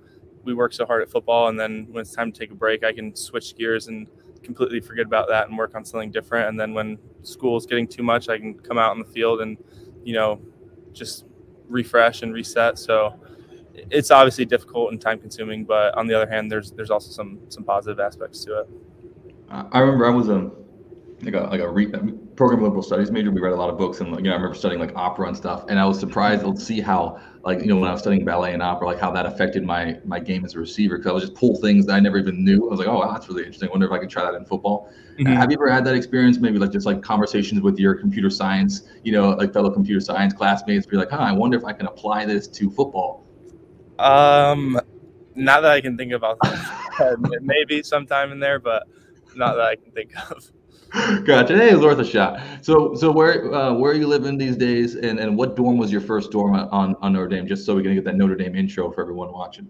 we 0.46 0.54
work 0.54 0.74
so 0.74 0.86
hard 0.86 1.02
at 1.02 1.10
football 1.10 1.48
and 1.50 1.60
then 1.60 1.88
when 1.92 2.02
it's 2.02 2.14
time 2.14 2.32
to 2.32 2.40
take 2.40 2.52
a 2.52 2.56
break, 2.56 2.84
I 2.84 2.94
can 2.94 3.16
switch 3.16 3.56
gears 3.56 3.88
and 3.88 4.08
completely 4.44 4.80
forget 4.80 5.06
about 5.06 5.28
that 5.28 5.50
and 5.50 5.58
work 5.58 5.76
on 5.76 5.84
something 5.84 6.12
different. 6.12 6.48
And 6.50 6.60
then 6.60 6.74
when 6.74 6.98
school 7.24 7.58
is 7.58 7.66
getting 7.66 7.88
too 7.88 8.04
much, 8.04 8.30
I 8.30 8.38
can 8.38 8.54
come 8.54 8.78
out 8.78 8.96
in 8.96 9.00
the 9.00 9.10
field 9.10 9.42
and, 9.42 9.58
you 10.04 10.14
know, 10.14 10.40
just 10.94 11.26
refresh 11.68 12.22
and 12.22 12.34
reset. 12.34 12.78
So 12.78 13.20
it's 13.92 14.12
obviously 14.12 14.46
difficult 14.46 14.92
and 14.92 15.02
time 15.02 15.20
consuming, 15.20 15.66
but 15.66 15.98
on 15.98 16.08
the 16.08 16.14
other 16.14 16.30
hand, 16.30 16.52
there's 16.52 16.72
there's 16.72 16.92
also 16.92 17.12
some 17.12 17.40
some 17.50 17.64
positive 17.64 18.00
aspects 18.00 18.46
to 18.46 18.62
it. 18.62 18.70
I 19.50 19.80
remember 19.80 20.06
I 20.06 20.10
was 20.10 20.30
a 20.30 20.52
like 21.26 21.34
a 21.34 21.48
like 21.48 21.60
a 21.60 21.70
re, 21.70 21.88
program 22.36 22.62
liberal 22.62 22.84
studies 22.84 23.12
major. 23.12 23.32
We 23.32 23.42
read 23.42 23.54
a 23.54 23.56
lot 23.56 23.70
of 23.70 23.78
books, 23.78 24.00
and 24.00 24.16
you 24.16 24.24
know, 24.24 24.32
I 24.32 24.36
remember 24.36 24.54
studying 24.54 24.80
like 24.80 24.96
opera 24.96 25.28
and 25.28 25.36
stuff. 25.36 25.66
And 25.68 25.80
I 25.80 25.86
was 25.86 26.00
surprised 26.00 26.46
to 26.46 26.56
see 26.58 26.80
how 26.80 27.20
like 27.44 27.60
you 27.62 27.68
know 27.68 27.78
when 27.78 27.90
I 27.90 27.92
was 27.92 28.02
studying 28.02 28.24
ballet 28.24 28.54
and 28.54 28.62
opera, 28.62 28.88
like 28.88 29.00
how 29.00 29.12
that 29.12 29.26
affected 29.26 29.64
my 29.64 29.98
my 30.06 30.20
game 30.20 30.46
as 30.46 30.56
a 30.56 30.60
receiver. 30.60 30.98
Because 30.98 31.10
I 31.10 31.14
would 31.14 31.22
just 31.22 31.34
pull 31.34 31.56
things 31.58 31.88
that 31.88 31.94
I 31.94 32.00
never 32.00 32.18
even 32.18 32.44
knew. 32.46 32.68
I 32.68 32.70
was 32.70 32.80
like, 32.80 32.88
oh, 32.88 33.00
wow, 33.00 33.12
that's 33.12 33.28
really 33.28 33.42
interesting. 33.42 33.70
I 33.70 33.72
wonder 33.72 33.88
if 33.88 33.92
I 33.92 33.98
could 33.98 34.10
try 34.10 34.24
that 34.24 34.36
in 34.36 34.46
football. 34.46 34.92
Mm-hmm. 35.18 35.34
Have 35.34 35.52
you 35.52 35.58
ever 35.58 35.72
had 35.72 35.84
that 35.86 35.96
experience? 35.96 36.38
Maybe 36.38 36.60
like 36.60 36.72
just 36.72 36.86
like 36.86 37.02
conversations 37.02 37.62
with 37.62 37.80
your 37.80 37.96
computer 37.96 38.30
science, 38.30 38.84
you 39.04 39.12
know, 39.12 39.30
like 39.32 39.52
fellow 39.52 39.72
computer 39.72 40.02
science 40.02 40.34
classmates, 40.34 40.86
be 40.86 40.98
like, 40.98 41.10
huh, 41.10 41.18
I 41.18 41.32
wonder 41.32 41.58
if 41.58 41.66
I 41.66 41.74
can 41.74 41.88
apply 41.88 42.26
this 42.26 42.48
to 42.48 42.70
football. 42.70 43.26
Um, 43.98 44.80
not 45.36 45.62
that 45.62 45.72
I 45.72 45.82
can 45.82 45.98
think 45.98 46.12
about. 46.12 46.38
Maybe 47.42 47.82
sometime 47.82 48.32
in 48.32 48.40
there, 48.40 48.60
but 48.60 48.88
not 49.36 49.56
that 49.56 49.66
I 49.66 49.76
can 49.76 49.92
think 49.92 50.12
of. 50.30 50.52
gotcha. 51.26 51.58
Hey, 51.58 51.70
it 51.70 51.76
was 51.76 51.84
worth 51.84 52.00
a 52.00 52.06
shot. 52.06 52.42
So, 52.62 52.96
so 52.96 53.12
where 53.12 53.54
uh, 53.54 53.74
where 53.74 53.92
are 53.92 53.96
you 53.96 54.08
living 54.08 54.38
these 54.38 54.56
days, 54.56 54.96
and, 54.96 55.20
and 55.20 55.38
what 55.38 55.56
dorm 55.56 55.78
was 55.78 55.92
your 55.92 56.02
first 56.02 56.32
dorm 56.32 56.56
on, 56.56 56.96
on 57.02 57.14
Notre 57.14 57.28
Dame? 57.28 57.48
Just 57.48 57.66
so 57.66 57.76
we 57.76 57.84
can 57.84 57.94
get 57.94 58.04
that 58.06 58.16
Notre 58.16 58.36
Dame 58.36 58.56
intro 58.56 58.92
for 58.92 59.02
everyone 59.02 59.32
watching. 59.32 59.70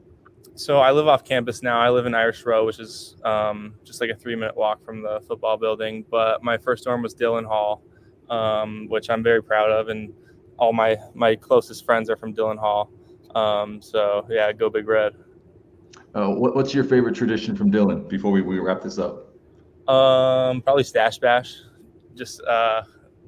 So 0.55 0.79
I 0.79 0.91
live 0.91 1.07
off 1.07 1.25
campus 1.25 1.61
now. 1.61 1.79
I 1.79 1.89
live 1.89 2.05
in 2.05 2.15
Irish 2.15 2.45
Row, 2.45 2.65
which 2.65 2.79
is 2.79 3.17
um, 3.25 3.75
just 3.83 3.99
like 3.99 4.09
a 4.09 4.15
three 4.15 4.35
minute 4.35 4.55
walk 4.55 4.83
from 4.85 5.01
the 5.01 5.21
football 5.27 5.57
building. 5.57 6.05
But 6.09 6.43
my 6.43 6.57
first 6.57 6.85
dorm 6.85 7.01
was 7.01 7.13
Dillon 7.13 7.43
Hall, 7.43 7.83
um, 8.29 8.87
which 8.87 9.09
I'm 9.09 9.23
very 9.23 9.43
proud 9.43 9.71
of, 9.71 9.89
and 9.89 10.13
all 10.57 10.73
my 10.73 10.97
my 11.13 11.35
closest 11.35 11.85
friends 11.85 12.09
are 12.09 12.15
from 12.15 12.33
Dillon 12.33 12.57
Hall. 12.57 12.91
Um, 13.33 13.81
so 13.81 14.25
yeah, 14.29 14.51
go 14.53 14.69
Big 14.69 14.87
Red. 14.87 15.13
Uh, 16.13 16.29
what, 16.29 16.55
what's 16.55 16.73
your 16.73 16.85
favorite 16.85 17.15
tradition 17.15 17.55
from 17.55 17.69
Dillon? 17.69 18.07
Before 18.07 18.31
we, 18.31 18.41
we 18.41 18.59
wrap 18.59 18.81
this 18.81 18.97
up. 18.97 19.24
Um, 19.87 20.61
probably 20.61 20.83
Stash 20.83 21.19
Bash. 21.19 21.55
Just 22.15 22.41
uh, 22.41 22.83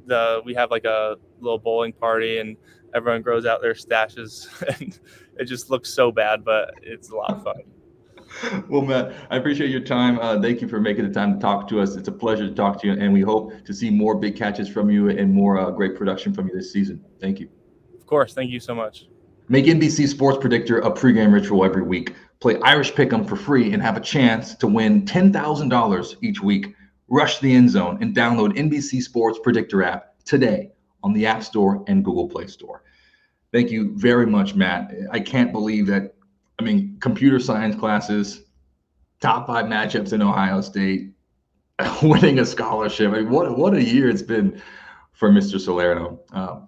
the 0.05 0.41
we 0.45 0.53
have 0.53 0.71
like 0.71 0.85
a 0.85 1.17
little 1.39 1.59
bowling 1.59 1.93
party 1.93 2.39
and 2.39 2.57
everyone 2.95 3.21
grows 3.21 3.45
out 3.45 3.61
their 3.61 3.73
stashes 3.73 4.47
and 4.79 4.99
it 5.37 5.45
just 5.45 5.69
looks 5.69 5.89
so 5.89 6.11
bad, 6.11 6.43
but 6.43 6.71
it's 6.81 7.09
a 7.09 7.15
lot 7.15 7.31
of 7.31 7.43
fun. 7.43 7.55
Well, 8.69 8.81
Matt, 8.81 9.13
I 9.29 9.37
appreciate 9.37 9.69
your 9.69 9.79
time. 9.81 10.19
Uh, 10.19 10.39
thank 10.41 10.61
you 10.61 10.67
for 10.67 10.81
making 10.81 11.07
the 11.07 11.13
time 11.13 11.33
to 11.33 11.39
talk 11.39 11.67
to 11.69 11.79
us. 11.79 11.95
It's 11.95 12.09
a 12.09 12.11
pleasure 12.11 12.45
to 12.45 12.53
talk 12.53 12.79
to 12.81 12.87
you, 12.87 12.93
and 12.93 13.13
we 13.13 13.21
hope 13.21 13.53
to 13.63 13.73
see 13.73 13.89
more 13.89 14.15
big 14.15 14.35
catches 14.35 14.67
from 14.67 14.89
you 14.89 15.09
and 15.09 15.33
more 15.33 15.57
uh, 15.57 15.71
great 15.71 15.95
production 15.95 16.33
from 16.33 16.47
you 16.47 16.53
this 16.53 16.71
season. 16.71 17.03
Thank 17.21 17.39
you. 17.39 17.47
Of 17.97 18.05
course. 18.05 18.33
Thank 18.33 18.51
you 18.51 18.59
so 18.59 18.75
much. 18.75 19.07
Make 19.47 19.65
NBC 19.65 20.09
Sports 20.09 20.39
Predictor 20.39 20.79
a 20.79 20.91
pregame 20.91 21.31
ritual 21.31 21.63
every 21.63 21.83
week. 21.83 22.15
Play 22.39 22.59
Irish 22.61 22.93
Pick'em 22.93 23.27
for 23.27 23.35
free 23.35 23.73
and 23.73 23.81
have 23.81 23.97
a 23.97 24.01
chance 24.01 24.55
to 24.55 24.67
win 24.67 25.05
$10,000 25.05 26.15
each 26.21 26.41
week. 26.41 26.75
Rush 27.09 27.39
the 27.39 27.53
end 27.53 27.69
zone 27.69 27.97
and 28.01 28.15
download 28.15 28.57
NBC 28.57 29.01
Sports 29.01 29.39
Predictor 29.41 29.81
app 29.81 30.13
today 30.25 30.71
on 31.03 31.13
the 31.13 31.25
App 31.25 31.43
Store 31.43 31.83
and 31.87 32.03
Google 32.03 32.27
Play 32.27 32.47
Store. 32.47 32.83
Thank 33.53 33.71
you 33.71 33.93
very 33.95 34.27
much, 34.27 34.55
Matt. 34.55 34.91
I 35.11 35.19
can't 35.19 35.51
believe 35.51 35.87
that. 35.87 36.13
I 36.59 36.63
mean, 36.63 36.97
computer 36.99 37.39
science 37.39 37.75
classes, 37.75 38.43
top 39.21 39.47
five 39.47 39.65
matchups 39.65 40.11
in 40.11 40.21
Ohio 40.21 40.59
State, 40.61 41.11
winning 42.01 42.39
a 42.39 42.45
scholarship. 42.45 43.13
I 43.13 43.19
mean, 43.19 43.29
what 43.29 43.57
what 43.57 43.73
a 43.73 43.83
year 43.83 44.09
it's 44.09 44.21
been 44.21 44.61
for 45.13 45.29
Mr. 45.29 45.59
Salerno. 45.59 46.19
Um, 46.31 46.67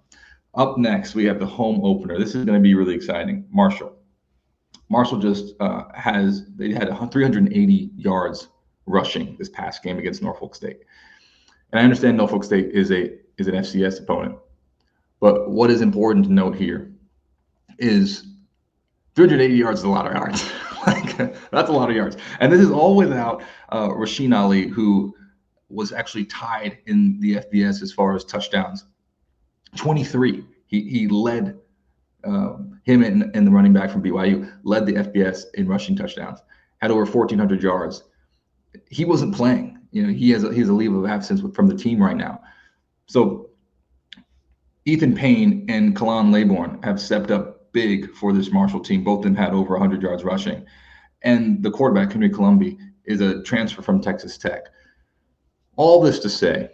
up 0.54 0.78
next, 0.78 1.14
we 1.14 1.24
have 1.26 1.38
the 1.38 1.46
home 1.46 1.80
opener. 1.84 2.18
This 2.18 2.34
is 2.34 2.44
going 2.44 2.58
to 2.58 2.62
be 2.62 2.74
really 2.74 2.94
exciting. 2.94 3.46
Marshall. 3.50 3.99
Marshall 4.90 5.18
just 5.18 5.54
uh, 5.60 5.84
has 5.94 6.44
they 6.56 6.72
had 6.72 6.90
380 7.10 7.90
yards 7.96 8.48
rushing 8.86 9.36
this 9.38 9.48
past 9.48 9.82
game 9.82 9.98
against 9.98 10.20
Norfolk 10.20 10.54
State. 10.54 10.80
And 11.72 11.80
I 11.80 11.84
understand 11.84 12.16
Norfolk 12.16 12.44
State 12.44 12.72
is 12.72 12.90
a 12.90 13.12
is 13.38 13.46
an 13.46 13.54
FCS 13.54 14.02
opponent, 14.02 14.36
but 15.20 15.48
what 15.48 15.70
is 15.70 15.80
important 15.80 16.26
to 16.26 16.32
note 16.32 16.56
here 16.56 16.92
is 17.78 18.26
380 19.14 19.54
yards 19.54 19.80
is 19.80 19.84
a 19.84 19.88
lot 19.88 20.06
of 20.06 20.12
yards. 20.12 20.50
like 20.86 21.16
that's 21.50 21.70
a 21.70 21.72
lot 21.72 21.88
of 21.88 21.96
yards, 21.96 22.16
and 22.40 22.52
this 22.52 22.60
is 22.60 22.70
all 22.70 22.96
without 22.96 23.42
uh, 23.70 23.88
Rasheen 23.88 24.36
Ali, 24.36 24.66
who 24.66 25.14
was 25.68 25.92
actually 25.92 26.24
tied 26.24 26.78
in 26.86 27.20
the 27.20 27.36
FBS 27.36 27.80
as 27.80 27.92
far 27.92 28.16
as 28.16 28.24
touchdowns 28.24 28.86
23. 29.76 30.44
He, 30.66 30.82
he 30.82 31.06
led 31.06 31.59
um, 32.24 32.80
him 32.84 33.02
and, 33.02 33.34
and 33.34 33.46
the 33.46 33.50
running 33.50 33.72
back 33.72 33.90
from 33.90 34.02
BYU 34.02 34.52
led 34.62 34.86
the 34.86 34.94
FBS 34.94 35.44
in 35.54 35.66
rushing 35.66 35.96
touchdowns, 35.96 36.40
had 36.80 36.90
over 36.90 37.04
1,400 37.04 37.62
yards. 37.62 38.04
He 38.88 39.04
wasn't 39.04 39.34
playing. 39.34 39.78
You 39.90 40.06
know, 40.06 40.12
he 40.12 40.30
has 40.30 40.44
a, 40.44 40.52
he 40.52 40.60
has 40.60 40.68
a 40.68 40.72
leave 40.72 40.94
of 40.94 41.06
absence 41.06 41.42
from 41.54 41.66
the 41.66 41.74
team 41.74 42.00
right 42.00 42.16
now. 42.16 42.40
So 43.06 43.50
Ethan 44.84 45.14
Payne 45.14 45.66
and 45.68 45.96
Khalan 45.96 46.32
Laborn 46.32 46.82
have 46.82 47.00
stepped 47.00 47.30
up 47.30 47.72
big 47.72 48.14
for 48.14 48.32
this 48.32 48.52
Marshall 48.52 48.80
team. 48.80 49.04
Both 49.04 49.18
of 49.18 49.24
them 49.24 49.34
had 49.34 49.52
over 49.52 49.72
100 49.72 50.02
yards 50.02 50.24
rushing. 50.24 50.64
And 51.22 51.62
the 51.62 51.70
quarterback, 51.70 52.12
Henry 52.12 52.30
Colombi, 52.30 52.78
is 53.04 53.20
a 53.20 53.42
transfer 53.42 53.82
from 53.82 54.00
Texas 54.00 54.38
Tech. 54.38 54.66
All 55.76 56.00
this 56.00 56.18
to 56.20 56.28
say, 56.28 56.70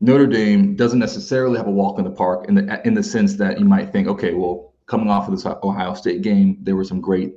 Notre 0.00 0.26
Dame 0.26 0.76
doesn't 0.76 0.98
necessarily 0.98 1.56
have 1.56 1.66
a 1.66 1.70
walk 1.70 1.98
in 1.98 2.04
the 2.04 2.10
park 2.10 2.46
in 2.48 2.54
the 2.54 2.86
in 2.86 2.94
the 2.94 3.02
sense 3.02 3.36
that 3.36 3.58
you 3.58 3.64
might 3.64 3.90
think, 3.90 4.08
okay, 4.08 4.34
well, 4.34 4.73
coming 4.86 5.10
off 5.10 5.28
of 5.28 5.34
this 5.34 5.46
Ohio 5.46 5.94
State 5.94 6.22
game, 6.22 6.58
there 6.60 6.76
were 6.76 6.84
some 6.84 7.00
great 7.00 7.34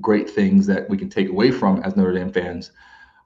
great 0.00 0.30
things 0.30 0.64
that 0.66 0.88
we 0.88 0.96
can 0.96 1.10
take 1.10 1.28
away 1.28 1.50
from 1.50 1.82
as 1.82 1.96
Notre 1.96 2.12
Dame 2.12 2.32
fans. 2.32 2.70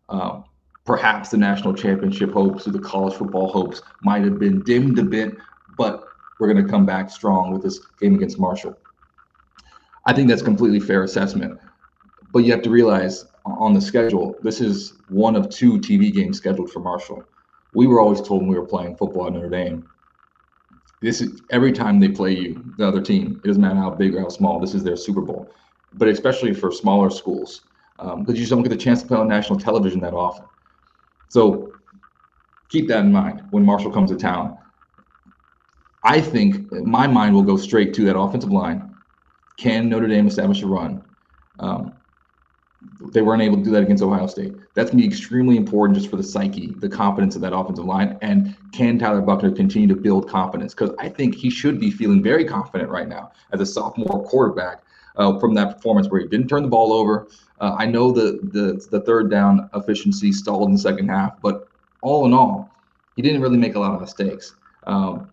Um, 0.08 0.44
perhaps 0.86 1.28
the 1.28 1.36
national 1.36 1.74
championship 1.74 2.32
hopes 2.32 2.66
or 2.66 2.70
the 2.70 2.78
college 2.78 3.12
football 3.14 3.52
hopes 3.52 3.82
might 4.02 4.24
have 4.24 4.38
been 4.38 4.62
dimmed 4.62 4.98
a 4.98 5.02
bit, 5.02 5.36
but 5.76 6.04
we're 6.40 6.50
going 6.50 6.64
to 6.64 6.70
come 6.70 6.86
back 6.86 7.10
strong 7.10 7.52
with 7.52 7.62
this 7.62 7.78
game 8.00 8.14
against 8.14 8.38
Marshall. 8.38 8.74
I 10.06 10.14
think 10.14 10.28
that's 10.28 10.40
completely 10.40 10.80
fair 10.80 11.02
assessment. 11.02 11.60
But 12.32 12.40
you 12.40 12.52
have 12.52 12.62
to 12.62 12.70
realize 12.70 13.26
on 13.44 13.74
the 13.74 13.80
schedule, 13.80 14.34
this 14.42 14.62
is 14.62 14.94
one 15.10 15.36
of 15.36 15.50
two 15.50 15.74
TV 15.78 16.10
games 16.10 16.38
scheduled 16.38 16.70
for 16.70 16.80
Marshall 16.80 17.22
we 17.74 17.86
were 17.86 18.00
always 18.00 18.20
told 18.20 18.42
when 18.42 18.50
we 18.50 18.58
were 18.58 18.66
playing 18.66 18.96
football 18.96 19.26
at 19.26 19.32
Notre 19.32 19.48
Dame, 19.48 19.88
this 21.02 21.20
is 21.20 21.42
every 21.50 21.72
time 21.72 21.98
they 21.98 22.08
play 22.08 22.32
you, 22.32 22.64
the 22.76 22.86
other 22.86 23.02
team, 23.02 23.40
it 23.42 23.46
doesn't 23.48 23.60
matter 23.60 23.74
how 23.74 23.90
big 23.90 24.14
or 24.14 24.20
how 24.20 24.28
small, 24.28 24.60
this 24.60 24.74
is 24.74 24.84
their 24.84 24.96
Super 24.96 25.20
Bowl. 25.20 25.52
But 25.92 26.08
especially 26.08 26.54
for 26.54 26.72
smaller 26.72 27.10
schools, 27.10 27.66
because 27.98 28.14
um, 28.14 28.24
you 28.28 28.34
just 28.34 28.50
don't 28.50 28.62
get 28.62 28.70
the 28.70 28.76
chance 28.76 29.02
to 29.02 29.08
play 29.08 29.18
on 29.18 29.28
national 29.28 29.58
television 29.58 30.00
that 30.00 30.14
often. 30.14 30.46
So 31.28 31.74
keep 32.68 32.88
that 32.88 33.04
in 33.04 33.12
mind 33.12 33.42
when 33.50 33.64
Marshall 33.64 33.92
comes 33.92 34.10
to 34.10 34.16
town. 34.16 34.56
I 36.04 36.20
think 36.20 36.72
my 36.72 37.06
mind 37.06 37.34
will 37.34 37.42
go 37.42 37.56
straight 37.56 37.92
to 37.94 38.04
that 38.06 38.18
offensive 38.18 38.50
line. 38.50 38.94
Can 39.56 39.88
Notre 39.88 40.08
Dame 40.08 40.26
establish 40.26 40.62
a 40.62 40.66
run? 40.66 41.02
Um, 41.58 41.94
they 43.12 43.22
weren't 43.22 43.42
able 43.42 43.56
to 43.56 43.62
do 43.62 43.70
that 43.70 43.82
against 43.82 44.02
Ohio 44.02 44.26
State. 44.26 44.54
That's 44.74 44.90
going 44.90 45.02
to 45.02 45.08
be 45.08 45.12
extremely 45.12 45.56
important 45.56 45.98
just 45.98 46.10
for 46.10 46.16
the 46.16 46.22
psyche, 46.22 46.74
the 46.78 46.88
confidence 46.88 47.34
of 47.34 47.42
that 47.42 47.54
offensive 47.54 47.84
line. 47.84 48.16
And 48.22 48.56
can 48.72 48.98
Tyler 48.98 49.20
Buchner 49.20 49.50
continue 49.50 49.88
to 49.88 49.96
build 49.96 50.28
confidence? 50.28 50.74
Because 50.74 50.94
I 50.98 51.08
think 51.08 51.34
he 51.34 51.50
should 51.50 51.80
be 51.80 51.90
feeling 51.90 52.22
very 52.22 52.44
confident 52.44 52.90
right 52.90 53.08
now 53.08 53.32
as 53.52 53.60
a 53.60 53.66
sophomore 53.66 54.24
quarterback 54.24 54.82
uh, 55.16 55.38
from 55.38 55.54
that 55.54 55.76
performance 55.76 56.08
where 56.08 56.20
he 56.20 56.28
didn't 56.28 56.48
turn 56.48 56.62
the 56.62 56.68
ball 56.68 56.92
over. 56.92 57.28
Uh, 57.60 57.76
I 57.78 57.86
know 57.86 58.12
the, 58.12 58.40
the 58.52 58.84
the 58.90 59.00
third 59.00 59.30
down 59.30 59.68
efficiency 59.74 60.32
stalled 60.32 60.68
in 60.68 60.74
the 60.74 60.80
second 60.80 61.08
half, 61.08 61.40
but 61.42 61.68
all 62.00 62.26
in 62.26 62.32
all, 62.32 62.74
he 63.16 63.22
didn't 63.22 63.40
really 63.40 63.58
make 63.58 63.74
a 63.74 63.80
lot 63.80 63.94
of 63.94 64.00
mistakes. 64.00 64.54
Um, 64.84 65.30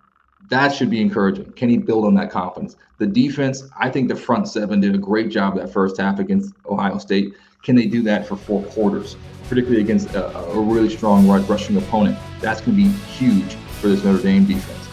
that 0.50 0.74
should 0.74 0.90
be 0.90 1.00
encouraging. 1.00 1.52
Can 1.54 1.70
he 1.70 1.78
build 1.78 2.06
on 2.06 2.16
that 2.16 2.32
confidence? 2.32 2.76
The 2.98 3.08
defense, 3.08 3.64
I 3.80 3.90
think 3.90 4.10
the 4.10 4.16
front 4.16 4.48
seven 4.48 4.82
did 4.82 4.96
a 4.96 4.98
great 4.98 5.30
job 5.30 5.56
that 5.56 5.72
first 5.72 5.98
half 5.98 6.20
against 6.20 6.54
Ohio 6.66 6.98
State. 6.98 7.34
Can 7.64 7.76
they 7.76 7.86
do 7.86 8.02
that 8.04 8.28
for 8.28 8.36
four 8.36 8.64
quarters, 8.64 9.16
particularly 9.48 9.82
against 9.82 10.14
a, 10.16 10.36
a 10.38 10.60
really 10.60 10.90
strong 10.90 11.28
rushing 11.28 11.78
opponent? 11.78 12.18
That's 12.42 12.62
going 12.62 12.78
to 12.78 12.84
be 12.84 12.90
huge 12.90 13.56
for 13.80 13.88
this 13.88 14.04
Notre 14.04 14.22
Dame 14.22 14.46
defense. 14.46 14.88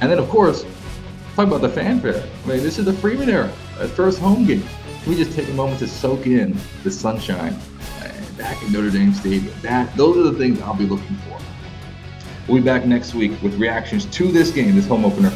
And 0.00 0.10
then, 0.10 0.18
of 0.18 0.28
course, 0.28 0.64
talk 1.36 1.46
about 1.46 1.60
the 1.60 1.68
fanfare. 1.68 2.22
I 2.44 2.48
mean, 2.48 2.62
this 2.62 2.78
is 2.78 2.86
the 2.86 2.92
Freeman 2.92 3.28
era, 3.28 3.48
first 3.94 4.18
home 4.18 4.46
game. 4.46 4.64
Can 5.02 5.10
we 5.10 5.16
just 5.16 5.36
take 5.36 5.48
a 5.48 5.52
moment 5.52 5.80
to 5.80 5.88
soak 5.88 6.26
in 6.26 6.56
the 6.84 6.90
sunshine 6.90 7.52
uh, 8.00 8.12
back 8.38 8.62
in 8.62 8.72
Notre 8.72 8.90
Dame 8.90 9.12
Stadium? 9.12 9.52
That 9.60 9.94
those 9.96 10.16
are 10.16 10.22
the 10.22 10.38
things 10.38 10.60
I'll 10.62 10.74
be 10.74 10.86
looking 10.86 11.16
for. 11.16 11.38
We'll 12.48 12.58
be 12.58 12.64
back 12.64 12.84
next 12.84 13.14
week 13.14 13.40
with 13.42 13.54
reactions 13.54 14.04
to 14.06 14.28
this 14.30 14.50
game, 14.50 14.74
this 14.74 14.86
home 14.86 15.04
opener, 15.04 15.32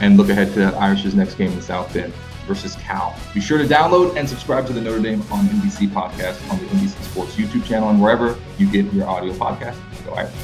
and 0.00 0.16
look 0.16 0.28
ahead 0.28 0.52
to 0.54 0.74
Irish's 0.76 1.14
next 1.14 1.34
game 1.34 1.52
in 1.52 1.62
South 1.62 1.92
Bend 1.92 2.12
versus 2.46 2.74
Cal. 2.76 3.16
Be 3.34 3.40
sure 3.40 3.58
to 3.58 3.64
download 3.64 4.16
and 4.16 4.28
subscribe 4.28 4.66
to 4.66 4.72
the 4.72 4.80
Notre 4.80 5.00
Dame 5.00 5.22
on 5.30 5.46
NBC 5.46 5.88
podcast 5.88 6.50
on 6.50 6.58
the 6.58 6.64
NBC 6.66 7.02
Sports 7.04 7.36
YouTube 7.36 7.64
channel 7.64 7.90
and 7.90 8.02
wherever 8.02 8.36
you 8.58 8.70
get 8.70 8.92
your 8.92 9.06
audio 9.06 9.32
podcast. 9.34 9.76
Go 10.04 10.14
Irish. 10.14 10.34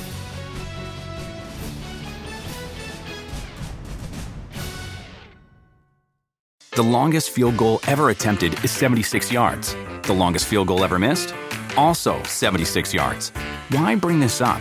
The 6.72 6.82
longest 6.82 7.30
field 7.30 7.56
goal 7.56 7.78
ever 7.86 8.10
attempted 8.10 8.62
is 8.64 8.70
76 8.72 9.30
yards. 9.32 9.76
The 10.02 10.12
longest 10.12 10.46
field 10.46 10.66
goal 10.68 10.82
ever 10.82 10.98
missed? 10.98 11.32
Also 11.76 12.20
76 12.24 12.92
yards. 12.92 13.30
Why 13.70 13.94
bring 13.94 14.18
this 14.18 14.40
up? 14.40 14.60